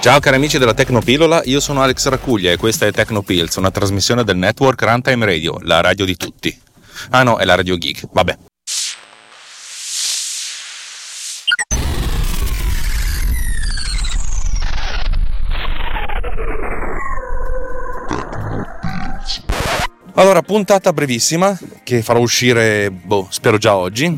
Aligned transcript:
Ciao 0.00 0.20
cari 0.20 0.36
amici 0.36 0.58
della 0.58 0.74
Tecnopillola, 0.74 1.42
io 1.46 1.58
sono 1.58 1.82
Alex 1.82 2.06
Racuglia 2.06 2.52
e 2.52 2.56
questa 2.56 2.86
è 2.86 2.92
Tecnopills, 2.92 3.56
una 3.56 3.72
trasmissione 3.72 4.22
del 4.22 4.36
network 4.36 4.80
Runtime 4.80 5.26
Radio, 5.26 5.58
la 5.62 5.80
radio 5.80 6.04
di 6.04 6.16
tutti. 6.16 6.56
Ah 7.10 7.24
no, 7.24 7.36
è 7.38 7.44
la 7.44 7.56
radio 7.56 7.76
geek, 7.76 8.06
vabbè. 8.12 8.38
Allora, 20.14 20.42
puntata 20.42 20.92
brevissima 20.92 21.58
che 21.82 22.02
farò 22.02 22.20
uscire, 22.20 22.92
boh, 22.92 23.26
spero 23.30 23.58
già 23.58 23.74
oggi. 23.74 24.16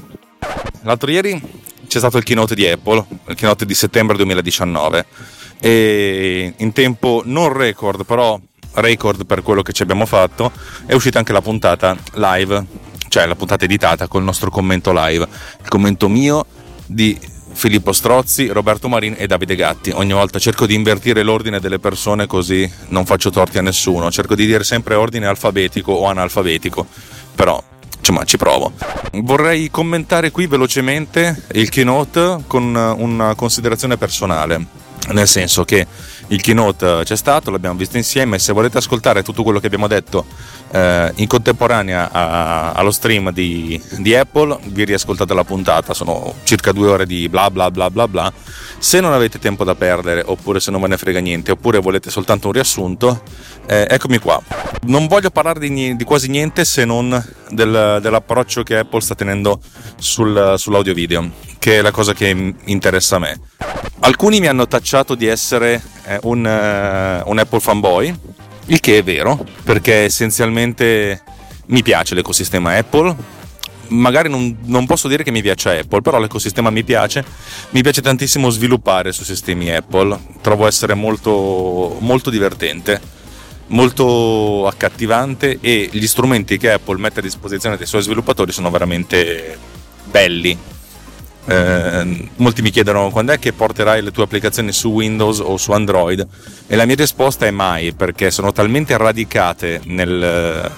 L'altro 0.83 1.10
ieri 1.10 1.41
c'è 1.88 1.98
stato 1.98 2.19
il 2.19 2.24
keynote 2.24 2.55
di 2.55 2.66
Apple, 2.69 3.02
il 3.28 3.34
keynote 3.34 3.65
di 3.65 3.74
settembre 3.74 4.16
2019 4.16 5.38
e 5.60 6.55
in 6.56 6.73
tempo 6.73 7.23
non 7.24 7.52
record, 7.52 8.05
però 8.05 8.38
record 8.74 9.27
per 9.27 9.42
quello 9.42 9.62
che 9.62 9.73
ci 9.73 9.82
abbiamo 9.82 10.06
fatto, 10.06 10.51
è 10.87 10.95
uscita 10.95 11.18
anche 11.18 11.32
la 11.32 11.42
puntata 11.42 11.96
live, 12.14 12.64
cioè 13.09 13.27
la 13.27 13.34
puntata 13.34 13.65
editata 13.65 14.06
col 14.09 14.23
nostro 14.23 14.51
commento 14.51 14.92
live, 14.95 15.27
il 15.62 15.68
commento 15.68 16.09
mio 16.09 16.46
di 16.87 17.18
Filippo 17.52 17.92
Strozzi, 17.92 18.46
Roberto 18.46 18.88
Marin 18.88 19.15
e 19.18 19.27
Davide 19.27 19.56
Gatti. 19.56 19.91
Ogni 19.91 20.12
volta 20.12 20.38
cerco 20.38 20.66
di 20.66 20.74
invertire 20.74 21.23
l'ordine 21.23 21.60
delle 21.60 21.79
persone 21.79 22.27
così 22.27 22.70
non 22.88 23.04
faccio 23.04 23.30
torti 23.30 23.59
a 23.59 23.62
nessuno. 23.62 24.10
Cerco 24.10 24.34
di 24.34 24.46
dire 24.46 24.65
sempre 24.65 24.95
ordine 24.95 25.27
alfabetico 25.27 25.92
o 25.92 26.06
analfabetico, 26.06 26.87
però 27.34 27.62
insomma 27.98 28.24
ci 28.24 28.37
provo. 28.37 28.73
Vorrei 29.12 29.68
commentare 29.70 30.30
qui 30.30 30.46
velocemente 30.46 31.42
il 31.52 31.68
keynote 31.68 32.45
con 32.46 32.74
una 32.74 33.34
considerazione 33.34 33.96
personale 33.96 34.79
nel 35.09 35.28
senso 35.28 35.64
che 35.64 35.87
il 36.30 36.40
keynote 36.40 37.02
c'è 37.04 37.16
stato, 37.16 37.50
l'abbiamo 37.50 37.76
visto 37.76 37.96
insieme, 37.96 38.38
se 38.38 38.52
volete 38.52 38.78
ascoltare 38.78 39.23
tutto 39.23 39.42
quello 39.42 39.59
che 39.59 39.66
abbiamo 39.66 39.88
detto 39.88 40.24
eh, 40.70 41.12
in 41.16 41.26
contemporanea 41.26 42.10
a, 42.10 42.73
allo 42.73 42.90
stream 42.92 43.32
di, 43.32 43.80
di, 43.98 44.14
Apple, 44.14 44.58
vi 44.66 44.84
riascoltate 44.84 45.34
la 45.34 45.45
puntata, 45.45 45.92
sono 45.92 46.34
circa 46.45 46.73
due 46.73 46.88
ore 46.88 47.06
di 47.06 47.28
bla 47.28 47.51
bla 47.51 47.70
bla 47.70 47.90
bla 47.90 48.06
bla. 48.06 48.32
Se 48.78 49.01
non 49.01 49.12
avete 49.12 49.38
tempo 49.38 49.64
da 49.64 49.74
perdere, 49.74 50.23
oppure 50.24 50.60
se 50.60 50.70
non 50.70 50.80
ve 50.80 50.88
ne 50.88 50.96
frega 50.96 51.20
niente, 51.20 51.51
oppure 51.51 51.78
volete 51.80 52.10
soltanto 52.10 52.46
un 52.46 52.52
riassunto, 52.52 53.23
eh, 53.66 53.86
eccomi 53.90 54.18
qua. 54.18 54.40
Non 54.82 55.06
voglio 55.06 55.30
parlare 55.30 55.58
di, 55.60 55.96
di 55.96 56.04
quasi 56.04 56.28
niente 56.28 56.64
se 56.64 56.84
non 56.84 57.23
del, 57.51 57.98
dell'approccio 58.01 58.62
che 58.62 58.78
Apple 58.78 59.01
sta 59.01 59.14
tenendo 59.14 59.60
sul, 59.96 60.54
sull'audio 60.56 60.95
video, 60.95 61.28
che 61.58 61.78
è 61.78 61.82
la 61.82 61.90
cosa 61.90 62.14
che 62.14 62.54
interessa 62.64 63.16
a 63.16 63.18
me. 63.18 63.40
Alcuni 64.03 64.41
mi 64.41 64.47
hanno 64.47 64.66
tacciato 64.66 65.14
di 65.14 65.26
essere 65.26 65.75
eh, 65.75 66.00
un, 66.22 66.39
uh, 66.39 67.31
un 67.31 67.39
Apple 67.39 67.61
fanboy, 67.61 68.15
il 68.66 68.81
che 68.81 68.99
è 68.99 69.03
vero, 69.03 69.44
perché 69.65 70.05
essenzialmente 70.05 71.22
mi 71.66 71.83
piace 71.83 72.15
l'ecosistema 72.15 72.77
Apple, 72.77 73.15
magari 73.91 74.28
non, 74.28 74.56
non, 74.65 74.87
posso 74.87 75.09
dire 75.09 75.22
che 75.22 75.31
mi 75.31 75.43
piace 75.43 75.81
Apple, 75.81 76.00
però 76.00 76.19
l'ecosistema 76.19 76.71
mi 76.71 76.83
piace. 76.83 77.25
Mi 77.71 77.83
piace 77.83 78.03
tantissimo 78.03 78.50
sviluppare 78.50 79.12
su 79.12 79.25
sistemi 79.25 79.71
Apple, 79.71 80.19
trovo 80.41 80.66
essere 80.66 80.94
molto, 80.94 81.97
molto 82.00 82.31
divertente, 82.31 83.00
molto 83.69 84.66
accattivante 84.66 85.59
e 85.61 85.88
gli 85.93 86.06
strumenti 86.06 86.59
che 86.59 86.72
Apple 86.72 86.99
mette 86.99 87.21
a 87.21 87.22
disposizione 87.22 87.77
dei 87.77 87.87
suoi 87.87 88.03
sviluppatori 88.03 88.53
sono 88.53 88.71
veramente 88.71 89.59
belli. 90.05 90.56
Eh, 91.47 92.28
molti 92.37 92.60
mi 92.60 92.71
chiedono 92.71 93.10
quando 93.10 93.33
è 93.33 93.38
che 93.38 93.53
porterai 93.53 94.03
le 94.03 94.10
tue 94.10 94.25
applicazioni 94.25 94.72
su 94.72 94.91
Windows 94.91 95.38
o 95.38 95.56
su 95.56 95.72
Android 95.72 96.27
e 96.66 96.77
la 96.77 96.84
mia 96.84 96.97
risposta 96.97 97.47
è 97.47 97.50
mai 97.50 97.93
perché 97.93 98.31
sono 98.31 98.53
talmente 98.53 98.97
radicate 98.97 99.81
nel, 99.84 100.70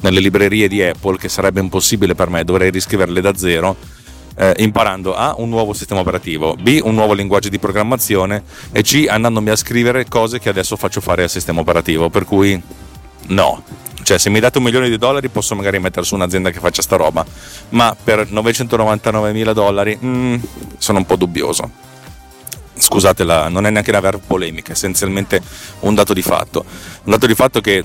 nelle 0.00 0.20
librerie 0.20 0.68
di 0.68 0.82
Apple 0.82 1.16
che 1.16 1.28
sarebbe 1.28 1.60
impossibile 1.60 2.14
per 2.14 2.28
me, 2.28 2.44
dovrei 2.44 2.70
riscriverle 2.70 3.20
da 3.20 3.34
zero. 3.34 4.00
Eh, 4.34 4.54
imparando 4.58 5.14
A 5.14 5.34
un 5.36 5.50
nuovo 5.50 5.74
sistema 5.74 6.00
operativo, 6.00 6.54
B 6.54 6.80
un 6.82 6.94
nuovo 6.94 7.12
linguaggio 7.12 7.50
di 7.50 7.58
programmazione 7.58 8.42
e 8.72 8.82
C 8.82 9.04
andandomi 9.06 9.50
a 9.50 9.56
scrivere 9.56 10.08
cose 10.08 10.38
che 10.38 10.48
adesso 10.48 10.74
faccio 10.76 11.02
fare 11.02 11.24
al 11.24 11.28
sistema 11.28 11.60
operativo. 11.60 12.08
Per 12.08 12.24
cui 12.24 12.60
no, 13.26 13.62
cioè 14.12 14.20
se 14.20 14.28
mi 14.28 14.40
date 14.40 14.58
un 14.58 14.64
milione 14.64 14.90
di 14.90 14.98
dollari 14.98 15.30
posso 15.30 15.54
magari 15.54 15.78
mettere 15.78 16.04
su 16.04 16.14
un'azienda 16.14 16.50
che 16.50 16.58
faccia 16.58 16.82
sta 16.82 16.96
roba, 16.96 17.24
ma 17.70 17.96
per 17.96 18.30
999 18.30 19.32
mila 19.32 19.54
dollari 19.54 19.98
mm, 19.98 20.34
sono 20.76 20.98
un 20.98 21.06
po' 21.06 21.16
dubbioso. 21.16 21.70
Scusate, 22.76 23.24
non 23.24 23.64
è 23.64 23.70
neanche 23.70 23.88
una 23.88 24.00
vera 24.00 24.18
polemica, 24.18 24.72
essenzialmente 24.72 25.40
un 25.80 25.94
dato 25.94 26.12
di 26.12 26.20
fatto. 26.20 26.62
Un 27.04 27.10
dato 27.10 27.26
di 27.26 27.34
fatto 27.34 27.62
che 27.62 27.82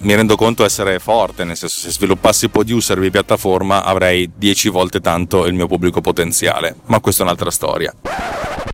mi 0.00 0.16
rendo 0.16 0.34
conto 0.34 0.64
essere 0.64 0.98
forte, 0.98 1.44
nel 1.44 1.56
senso 1.56 1.78
se 1.78 1.92
sviluppassi 1.92 2.48
producer 2.48 2.98
di 2.98 3.10
piattaforma 3.12 3.84
avrei 3.84 4.28
10 4.34 4.70
volte 4.70 5.00
tanto 5.00 5.46
il 5.46 5.54
mio 5.54 5.68
pubblico 5.68 6.00
potenziale, 6.00 6.74
ma 6.86 6.98
questa 6.98 7.22
è 7.22 7.24
un'altra 7.24 7.52
storia. 7.52 7.94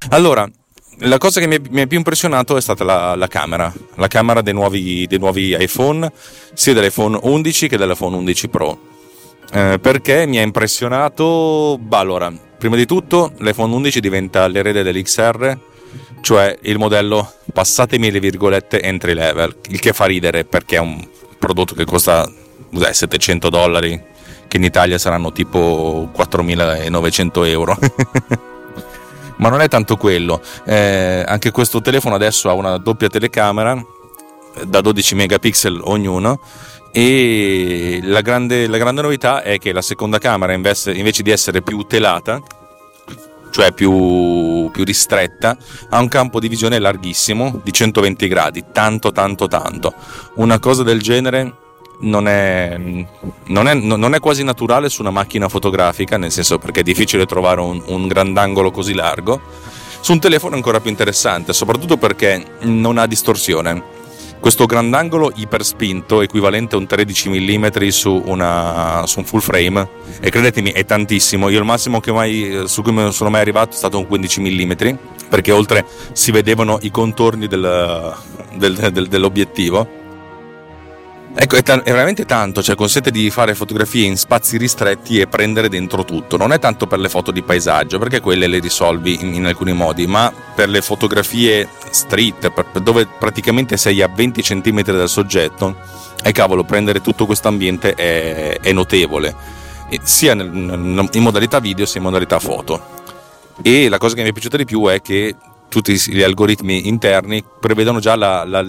Allora, 0.09 0.49
la 1.05 1.19
cosa 1.19 1.41
che 1.41 1.47
mi, 1.47 1.81
ha 1.81 1.87
più 1.87 1.99
impressionato 1.99 2.57
è 2.57 2.61
stata 2.61 2.85
la, 2.85 3.15
la 3.15 3.29
camera, 3.29 3.73
la 3.97 4.09
camera 4.09 4.41
dei 4.43 4.53
nuovi, 4.53 5.07
dei 5.07 5.19
nuovi, 5.19 5.57
iPhone, 5.59 6.11
sia 6.53 6.73
dell'iPhone 6.73 7.19
11 7.23 7.69
che 7.69 7.77
dell'iPhone 7.77 8.17
11 8.17 8.49
Pro. 8.49 8.79
Eh, 9.53 9.79
perché 9.81 10.27
mi 10.27 10.39
ha 10.39 10.43
impressionato? 10.43 11.79
Bah, 11.81 11.99
allora, 11.99 12.33
prima 12.59 12.77
di 12.77 12.87
tutto 12.87 13.33
l'iPhone 13.39 13.75
11 13.75 14.01
diventa 14.01 14.47
l'erede 14.47 14.83
dell'XR, 14.83 15.59
cioè 16.21 16.59
il 16.63 16.79
modello, 16.79 17.35
passatemi 17.53 18.11
le 18.11 18.21
virgolette, 18.21 18.81
entry 18.81 19.15
level, 19.15 19.57
il 19.69 19.81
che 19.81 19.93
fa 19.93 20.07
ridere 20.07 20.45
perché 20.45 20.77
è 20.77 20.81
un 20.81 21.07
prodotto 21.39 21.75
che 21.75 21.85
costa 21.85 22.31
cos'è, 22.73 22.93
700 22.93 23.49
dollari, 23.51 24.03
che 24.49 24.57
in 24.57 24.65
Italia 24.65 24.99
saranno 24.99 25.33
tipo 25.33 26.11
4.900 26.17 27.47
euro. 27.47 27.79
Ma 29.37 29.49
non 29.49 29.61
è 29.61 29.69
tanto 29.69 29.97
quello, 29.97 30.41
eh, 30.65 31.25
anche 31.27 31.51
questo 31.51 31.81
telefono 31.81 32.15
adesso 32.15 32.49
ha 32.49 32.53
una 32.53 32.79
doppia 32.79 33.09
telecamera 33.09 33.85
da 34.65 34.81
12 34.81 35.15
megapixel 35.17 35.81
ognuno 35.85 36.41
e 36.93 37.99
la 38.05 38.21
grande, 38.21 38.69
la 38.69 38.79
grande 38.79 39.03
novità 39.03 39.43
è 39.43 39.59
che 39.59 39.73
la 39.73 39.83
seconda 39.83 40.19
camera 40.19 40.53
invece, 40.53 40.93
invece 40.93 41.23
di 41.25 41.33
essere 41.33 41.61
più 41.61 41.83
telata 41.83 42.41
cioè 43.51 43.71
più, 43.71 44.69
più, 44.73 44.83
ristretta, 44.83 45.57
ha 45.91 46.01
un 46.01 46.09
campo 46.09 46.41
di 46.41 46.49
visione 46.49 46.81
larghissimo 46.81 47.61
di 47.63 47.73
120 47.73 48.27
gradi, 48.27 48.65
tanto 48.73 49.13
tanto 49.13 49.47
tanto. 49.47 49.95
Una 50.35 50.59
cosa 50.59 50.83
del 50.83 51.01
genere 51.01 51.55
non 52.01 52.29
è, 52.29 52.77
non, 53.47 53.69
è, 53.69 53.75
non 53.75 54.15
è, 54.15 54.21
quasi 54.21 54.43
naturale 54.43 54.89
su 54.89 55.01
una 55.01 55.11
macchina 55.11 55.49
fotografica, 55.49 56.17
nel 56.17 56.31
senso 56.31 56.59
perché 56.59 56.81
è 56.81 56.83
difficile 56.83 57.27
trovare 57.27 57.61
un, 57.61 57.83
un 57.87 58.07
grandangolo 58.07 58.71
così 58.71 58.95
largo. 58.95 59.41
Su 60.01 60.13
un 60.13 60.21
telefono 60.21 60.53
è 60.53 60.57
ancora 60.57 60.81
più 60.81 60.91
interessante, 60.91 61.53
soprattutto 61.53 61.97
perché 61.97 62.45
non 62.61 62.99
ha 62.99 63.07
distorsione 63.07 64.03
questo 64.45 64.67
grandangolo 64.67 65.33
iperspinto, 65.35 66.21
equivalente 66.21 66.75
a 66.75 66.79
un 66.79 66.87
13 66.87 67.31
mm 67.31 67.89
su, 67.89 68.23
una, 68.27 69.03
su, 69.07 69.21
un 69.21 69.25
full 69.25 69.41
frame, 69.41 69.89
e 70.21 70.29
credetemi 70.29 70.71
è 70.71 70.85
tantissimo, 70.85 71.49
io 71.49 71.61
il 71.61 71.65
massimo 71.65 72.03
mai, 72.09 72.65
su 72.67 72.83
cui 72.83 73.11
sono 73.11 73.31
mai 73.31 73.41
arrivato 73.41 73.71
è 73.71 73.79
stato 73.79 73.97
un 73.97 74.07
15 74.07 74.41
mm, 74.43 74.73
perché 75.31 75.51
oltre 75.51 75.87
si 76.13 76.31
vedevano 76.31 76.79
i 76.83 76.91
contorni 76.91 77.47
del, 77.47 78.15
del, 78.57 78.91
del, 78.93 79.09
dell'obiettivo 79.09 80.03
Ecco, 81.37 81.57
è, 81.57 81.63
t- 81.63 81.83
è, 81.83 81.91
veramente 81.91 82.27
tanto, 82.27 82.63
cioè 82.63 82.77
consente 82.77 83.11
di 83.11 83.29
fare 83.29 83.57
fotografie 83.57 84.07
in 84.07 84.17
spazi 84.17 84.57
ristretti 84.57 85.19
e 85.19 85.27
prendere 85.27 85.69
dentro 85.69 86.05
tutto. 86.05 86.37
Non 86.37 86.53
è 86.53 86.61
tanto 86.61 86.87
per 86.87 87.01
le 87.01 87.09
foto 87.09 87.33
di 87.33 87.43
paesaggio, 87.43 87.99
perché 87.99 88.21
quelle 88.21 88.47
le 88.47 88.61
risolvi 88.61 89.19
in, 89.21 89.35
in 89.35 89.45
alcuni 89.45 89.73
modi, 89.73 90.07
ma 90.07 90.33
per 90.55 90.69
le 90.69 90.81
fotografie 90.81 91.69
street, 91.91 92.51
per, 92.51 92.81
dove 92.81 93.07
praticamente 93.07 93.77
sei 93.77 94.01
a 94.01 94.07
20 94.07 94.43
cm 94.43 94.83
dal 94.83 95.09
soggetto, 95.09 95.77
e 96.23 96.31
cavolo, 96.31 96.63
prendere 96.63 97.01
tutto 97.01 97.27
questo 97.27 97.49
ambiente 97.49 97.95
è, 97.95 98.61
è 98.61 98.73
notevole, 98.73 99.35
sia 100.03 100.35
nel, 100.35 101.09
in 101.11 101.23
modalità 101.23 101.59
video 101.59 101.85
sia 101.85 101.99
in 101.99 102.07
modalità 102.07 102.39
foto. 102.39 103.03
E 103.61 103.89
la 103.89 103.99
cosa 103.99 104.15
che 104.15 104.23
mi 104.23 104.29
è 104.29 104.33
piaciuta 104.33 104.57
di 104.57 104.65
più 104.65 104.87
è 104.87 105.03
che 105.03 105.35
tutti 105.69 106.01
gli 106.07 106.23
algoritmi 106.23 106.87
interni 106.87 107.43
prevedono 107.61 107.99
già 107.99 108.15
la, 108.15 108.45
la 108.45 108.65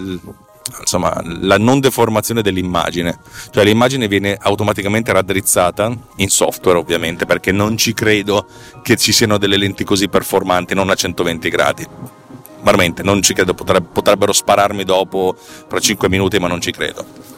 insomma, 0.80 1.22
la 1.24 1.58
non 1.58 1.80
deformazione 1.80 2.42
dell'immagine, 2.42 3.20
cioè 3.52 3.64
l'immagine 3.64 4.08
viene 4.08 4.38
automaticamente 4.40 5.12
raddrizzata 5.12 5.92
in 6.18 6.30
software 6.30 6.78
ovviamente 6.78 7.26
perché 7.26 7.52
non 7.52 7.78
ci 7.78 7.94
credo 7.94 8.48
che 8.82 8.96
ci 8.96 9.12
siano 9.12 9.38
delle 9.38 9.58
lenti 9.58 9.84
così 9.84 10.08
performanti 10.08 10.74
non 10.74 10.90
a 10.90 10.96
120 10.96 11.50
gradi. 11.50 11.88
Veramente, 12.62 13.04
non 13.04 13.22
ci 13.22 13.34
credo, 13.34 13.54
potrebbero 13.54 14.34
spararmi 14.34 14.84
dopo 14.84 15.36
per 15.68 15.82
5 15.82 16.10
minuti 16.10 16.40
ma 16.40 16.48
non 16.48 16.62
ci 16.62 16.72
credo. 16.72 17.35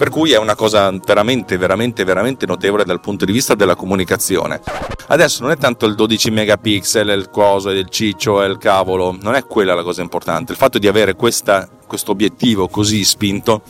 Per 0.00 0.08
cui 0.08 0.32
è 0.32 0.38
una 0.38 0.54
cosa 0.54 0.90
veramente, 1.04 1.58
veramente, 1.58 2.04
veramente 2.04 2.46
notevole 2.46 2.84
dal 2.84 3.00
punto 3.00 3.26
di 3.26 3.32
vista 3.32 3.54
della 3.54 3.74
comunicazione. 3.74 4.62
Adesso 5.08 5.42
non 5.42 5.50
è 5.50 5.58
tanto 5.58 5.84
il 5.84 5.94
12 5.94 6.30
megapixel, 6.30 7.10
il 7.10 7.28
coso, 7.28 7.68
il 7.68 7.86
ciccio, 7.90 8.42
il 8.42 8.56
cavolo, 8.56 9.14
non 9.20 9.34
è 9.34 9.44
quella 9.44 9.74
la 9.74 9.82
cosa 9.82 10.00
importante. 10.00 10.52
Il 10.52 10.58
fatto 10.58 10.78
di 10.78 10.88
avere 10.88 11.16
questo 11.16 11.68
obiettivo 12.06 12.66
così 12.68 13.04
spinto 13.04 13.60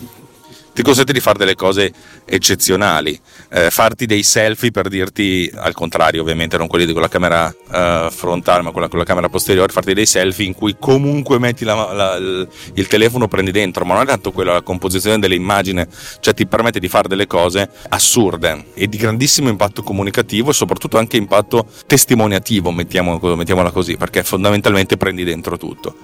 ti 0.73 0.83
consente 0.83 1.13
di 1.13 1.21
fare 1.21 1.39
delle 1.39 1.55
cose 1.55 1.93
eccezionali, 2.25 3.19
eh, 3.51 3.71
farti 3.71 4.07
dei 4.07 4.23
selfie 4.23 4.71
per 4.71 4.89
dirti, 4.89 5.51
al 5.55 5.75
contrario 5.75 6.23
ovviamente 6.23 6.57
non 6.57 6.69
quelli 6.69 6.91
con 6.93 7.03
la 7.03 7.09
camera 7.09 7.53
eh, 7.73 8.09
frontale 8.11 8.63
ma 8.63 8.71
quella 8.71 8.89
con 8.89 8.99
la 8.99 9.05
camera 9.05 9.29
posteriore, 9.29 9.73
farti 9.73 9.95
dei 9.95 10.07
selfie 10.07 10.47
in 10.47 10.55
cui 10.55 10.77
comunque 10.79 11.39
metti 11.39 11.65
la, 11.65 11.93
la, 11.93 12.17
il, 12.17 12.87
telefono, 12.87 13.29
prendi 13.29 13.51
dentro, 13.51 13.85
ma 13.85 13.95
non 13.95 14.05
è 14.05 14.07
tanto 14.07 14.33
quello, 14.33 14.53
la 14.53 14.63
composizione 14.63 15.19
dell'immagine, 15.19 15.89
cioè 16.21 16.35
ti 16.35 16.47
permette 16.47 16.79
di 16.79 16.89
fare 16.89 17.09
delle 17.09 17.27
cose 17.27 17.69
assurde 17.89 18.67
e 18.75 18.89
di 18.89 18.97
grandissimo 18.97 19.49
impatto 19.49 19.83
comunicativo 19.83 20.51
e 20.51 20.53
soprattutto 20.53 20.99
anche 20.99 21.17
impatto 21.17 21.67
testimoniativo, 21.87 22.71
mettiamo, 22.71 23.19
mettiamola 23.19 23.71
così, 23.71 23.97
perché 23.97 24.23
fondamentalmente 24.23 24.97
prendi 24.97 25.25
dentro 25.25 25.57
tutto. 25.57 25.97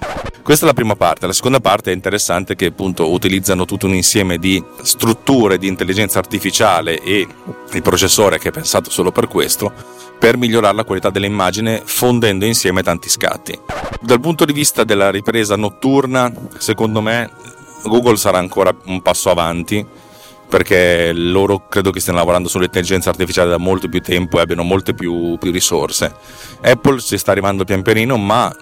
Questa 0.43 0.65
è 0.65 0.67
la 0.67 0.73
prima 0.73 0.95
parte, 0.95 1.27
la 1.27 1.33
seconda 1.33 1.59
parte 1.59 1.91
è 1.91 1.93
interessante 1.93 2.55
che 2.55 2.67
appunto 2.67 3.11
utilizzano 3.11 3.65
tutto 3.65 3.85
un 3.85 3.93
insieme 3.93 4.37
di 4.37 4.63
strutture 4.81 5.57
di 5.57 5.67
intelligenza 5.67 6.19
artificiale 6.19 7.01
e 7.01 7.27
il 7.71 7.81
processore 7.81 8.39
che 8.39 8.49
è 8.49 8.51
pensato 8.51 8.89
solo 8.89 9.11
per 9.11 9.27
questo 9.27 9.71
per 10.17 10.37
migliorare 10.37 10.75
la 10.75 10.83
qualità 10.83 11.09
dell'immagine 11.09 11.81
fondendo 11.85 12.45
insieme 12.45 12.81
tanti 12.83 13.09
scatti. 13.09 13.57
Dal 14.01 14.19
punto 14.19 14.45
di 14.45 14.53
vista 14.53 14.83
della 14.83 15.11
ripresa 15.11 15.55
notturna, 15.55 16.31
secondo 16.57 17.01
me 17.01 17.29
Google 17.83 18.17
sarà 18.17 18.39
ancora 18.39 18.75
un 18.85 19.01
passo 19.01 19.29
avanti 19.29 19.85
perché 20.47 21.11
loro 21.13 21.67
credo 21.67 21.91
che 21.91 21.99
stiano 21.99 22.19
lavorando 22.19 22.47
sull'intelligenza 22.47 23.09
artificiale 23.09 23.49
da 23.49 23.57
molto 23.57 23.89
più 23.89 24.01
tempo 24.01 24.37
e 24.37 24.41
abbiano 24.41 24.63
molte 24.63 24.93
più, 24.93 25.37
più 25.37 25.51
risorse. 25.51 26.13
Apple 26.61 26.99
ci 27.01 27.17
sta 27.17 27.31
arrivando 27.31 27.65
pian 27.65 27.81
pianino, 27.81 28.17
ma 28.17 28.53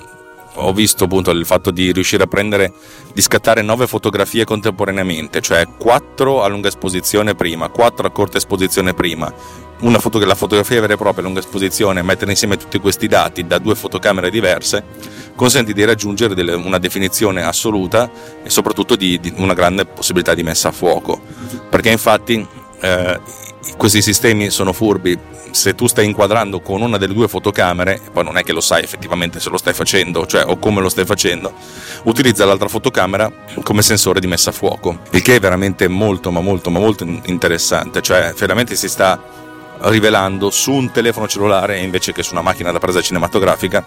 ho 0.55 0.73
visto 0.73 1.05
appunto 1.05 1.31
il 1.31 1.45
fatto 1.45 1.71
di 1.71 1.91
riuscire 1.91 2.23
a 2.23 2.27
prendere, 2.27 2.73
di 3.13 3.21
scattare 3.21 3.61
nove 3.61 3.87
fotografie 3.87 4.45
contemporaneamente, 4.45 5.41
cioè 5.41 5.67
quattro 5.77 6.43
a 6.43 6.47
lunga 6.47 6.67
esposizione 6.67 7.35
prima, 7.35 7.69
quattro 7.69 8.07
a 8.07 8.11
corta 8.11 8.37
esposizione 8.37 8.93
prima, 8.93 9.33
una 9.81 9.99
foto, 9.99 10.19
la 10.19 10.35
fotografia 10.35 10.79
vera 10.79 10.93
e 10.93 10.97
propria 10.97 11.23
a 11.23 11.25
lunga 11.25 11.41
esposizione, 11.41 12.01
mettere 12.01 12.31
insieme 12.31 12.57
tutti 12.57 12.79
questi 12.79 13.07
dati 13.07 13.45
da 13.45 13.57
due 13.57 13.75
fotocamere 13.75 14.29
diverse, 14.29 14.83
consente 15.35 15.73
di 15.73 15.83
raggiungere 15.83 16.33
delle, 16.33 16.53
una 16.53 16.79
definizione 16.79 17.43
assoluta 17.43 18.09
e 18.43 18.49
soprattutto 18.49 18.95
di, 18.95 19.19
di, 19.19 19.33
una 19.37 19.53
grande 19.53 19.85
possibilità 19.85 20.33
di 20.33 20.43
messa 20.43 20.69
a 20.69 20.71
fuoco, 20.71 21.21
perché 21.69 21.89
infatti 21.89 22.45
eh, 22.79 23.19
questi 23.77 24.01
sistemi 24.01 24.49
sono 24.49 24.73
furbi, 24.73 25.17
se 25.51 25.73
tu 25.73 25.87
stai 25.87 26.05
inquadrando 26.05 26.59
con 26.59 26.81
una 26.81 26.97
delle 26.97 27.13
due 27.13 27.27
fotocamere, 27.27 27.99
poi 28.11 28.23
non 28.23 28.37
è 28.37 28.43
che 28.43 28.51
lo 28.51 28.61
sai 28.61 28.83
effettivamente 28.83 29.39
se 29.39 29.49
lo 29.49 29.57
stai 29.57 29.73
facendo, 29.73 30.25
cioè 30.25 30.43
o 30.45 30.57
come 30.57 30.81
lo 30.81 30.89
stai 30.89 31.05
facendo, 31.05 31.53
utilizza 32.03 32.45
l'altra 32.45 32.67
fotocamera 32.67 33.31
come 33.63 33.81
sensore 33.81 34.19
di 34.19 34.27
messa 34.27 34.49
a 34.49 34.53
fuoco, 34.53 34.99
il 35.11 35.21
che 35.21 35.35
è 35.35 35.39
veramente 35.39 35.87
molto 35.87 36.31
ma 36.31 36.41
molto 36.41 36.69
ma 36.69 36.79
molto 36.79 37.03
interessante, 37.03 38.01
cioè 38.01 38.33
veramente 38.37 38.75
si 38.75 38.89
sta 38.89 39.21
rivelando 39.79 40.49
su 40.49 40.71
un 40.71 40.91
telefono 40.91 41.27
cellulare 41.27 41.79
invece 41.79 42.11
che 42.11 42.23
su 42.23 42.33
una 42.33 42.41
macchina 42.41 42.71
da 42.71 42.79
presa 42.79 43.01
cinematografica 43.01 43.83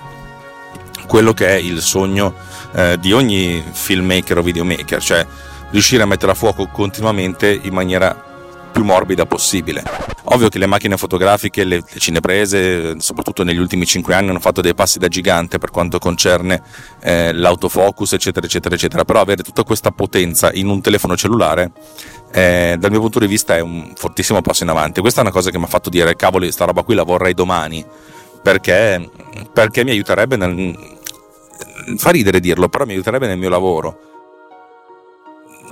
quello 1.07 1.33
che 1.33 1.49
è 1.49 1.55
il 1.55 1.81
sogno 1.81 2.35
eh, 2.73 2.99
di 3.01 3.13
ogni 3.13 3.65
filmmaker 3.69 4.39
o 4.39 4.43
videomaker, 4.43 5.03
cioè 5.03 5.27
riuscire 5.71 6.03
a 6.03 6.07
mettere 6.07 6.33
a 6.33 6.35
fuoco 6.35 6.67
continuamente 6.67 7.59
in 7.63 7.73
maniera 7.73 8.28
più 8.79 8.85
morbida 8.85 9.27
possibile. 9.27 9.83
Ovvio 10.31 10.49
che 10.49 10.59
le 10.59 10.67
macchine 10.67 10.97
fotografiche, 10.97 11.65
le, 11.65 11.83
le 11.89 11.99
cineprese, 11.99 13.01
soprattutto 13.01 13.43
negli 13.43 13.59
ultimi 13.59 13.85
cinque 13.87 14.15
anni, 14.15 14.29
hanno 14.29 14.39
fatto 14.39 14.61
dei 14.61 14.75
passi 14.75 15.01
da 15.01 15.09
gigante 15.09 15.59
per 15.59 15.71
quanto 15.71 15.99
concerne 15.99 16.63
eh, 17.01 17.33
l'autofocus, 17.33 18.13
eccetera, 18.13 18.47
eccetera, 18.47 18.77
eccetera. 18.77 19.05
Però 19.05 19.21
avere 19.21 19.43
tutta 19.43 19.65
questa 19.65 19.91
potenza 19.91 20.53
in 20.53 20.69
un 20.69 20.81
telefono 20.81 21.17
cellulare, 21.17 21.73
eh, 22.31 22.77
dal 22.79 22.91
mio 22.93 23.01
punto 23.01 23.19
di 23.19 23.27
vista, 23.27 23.57
è 23.57 23.61
un 23.61 23.93
fortissimo 23.97 24.41
passo 24.43 24.63
in 24.63 24.69
avanti. 24.69 25.01
Questa 25.01 25.21
è 25.21 25.25
una 25.25 25.33
cosa 25.33 25.51
che 25.51 25.59
mi 25.59 25.65
ha 25.65 25.69
fatto 25.69 25.91
dire, 25.91 26.15
cavoli, 26.15 26.53
sta 26.53 26.67
roba 26.67 26.85
qui 26.85 26.95
la 26.95 27.03
vorrei 27.03 27.35
domani, 27.35 27.85
perché, 28.41 29.11
perché 29.53 29.83
mi 29.83 29.91
aiuterebbe 29.91 30.37
nel... 30.37 30.97
Fa 31.97 32.11
ridere 32.11 32.39
dirlo, 32.39 32.69
però 32.69 32.85
mi 32.85 32.93
aiuterebbe 32.93 33.27
nel 33.27 33.39
mio 33.39 33.49
lavoro 33.49 34.08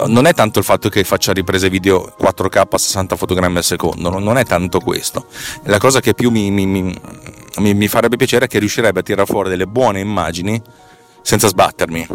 non 0.06 0.26
è 0.26 0.34
tanto 0.34 0.58
il 0.58 0.64
fatto 0.64 0.88
che 0.88 1.02
faccia 1.04 1.32
riprese 1.32 1.70
video 1.70 2.14
4K 2.20 2.66
a 2.70 2.78
60 2.78 3.16
fotogrammi 3.16 3.56
al 3.56 3.64
secondo, 3.64 4.18
non 4.18 4.36
è 4.36 4.44
tanto 4.44 4.80
questo. 4.80 5.26
La 5.64 5.78
cosa 5.78 6.00
che 6.00 6.14
più 6.14 6.30
mi, 6.30 6.50
mi, 6.50 6.66
mi, 6.66 7.74
mi 7.74 7.88
farebbe 7.88 8.16
piacere 8.16 8.44
è 8.44 8.48
che 8.48 8.58
riuscirebbe 8.58 9.00
a 9.00 9.02
tirare 9.02 9.26
fuori 9.26 9.48
delle 9.48 9.66
buone 9.66 10.00
immagini 10.00 10.60
senza 11.22 11.48
sbattermi. 11.48 12.06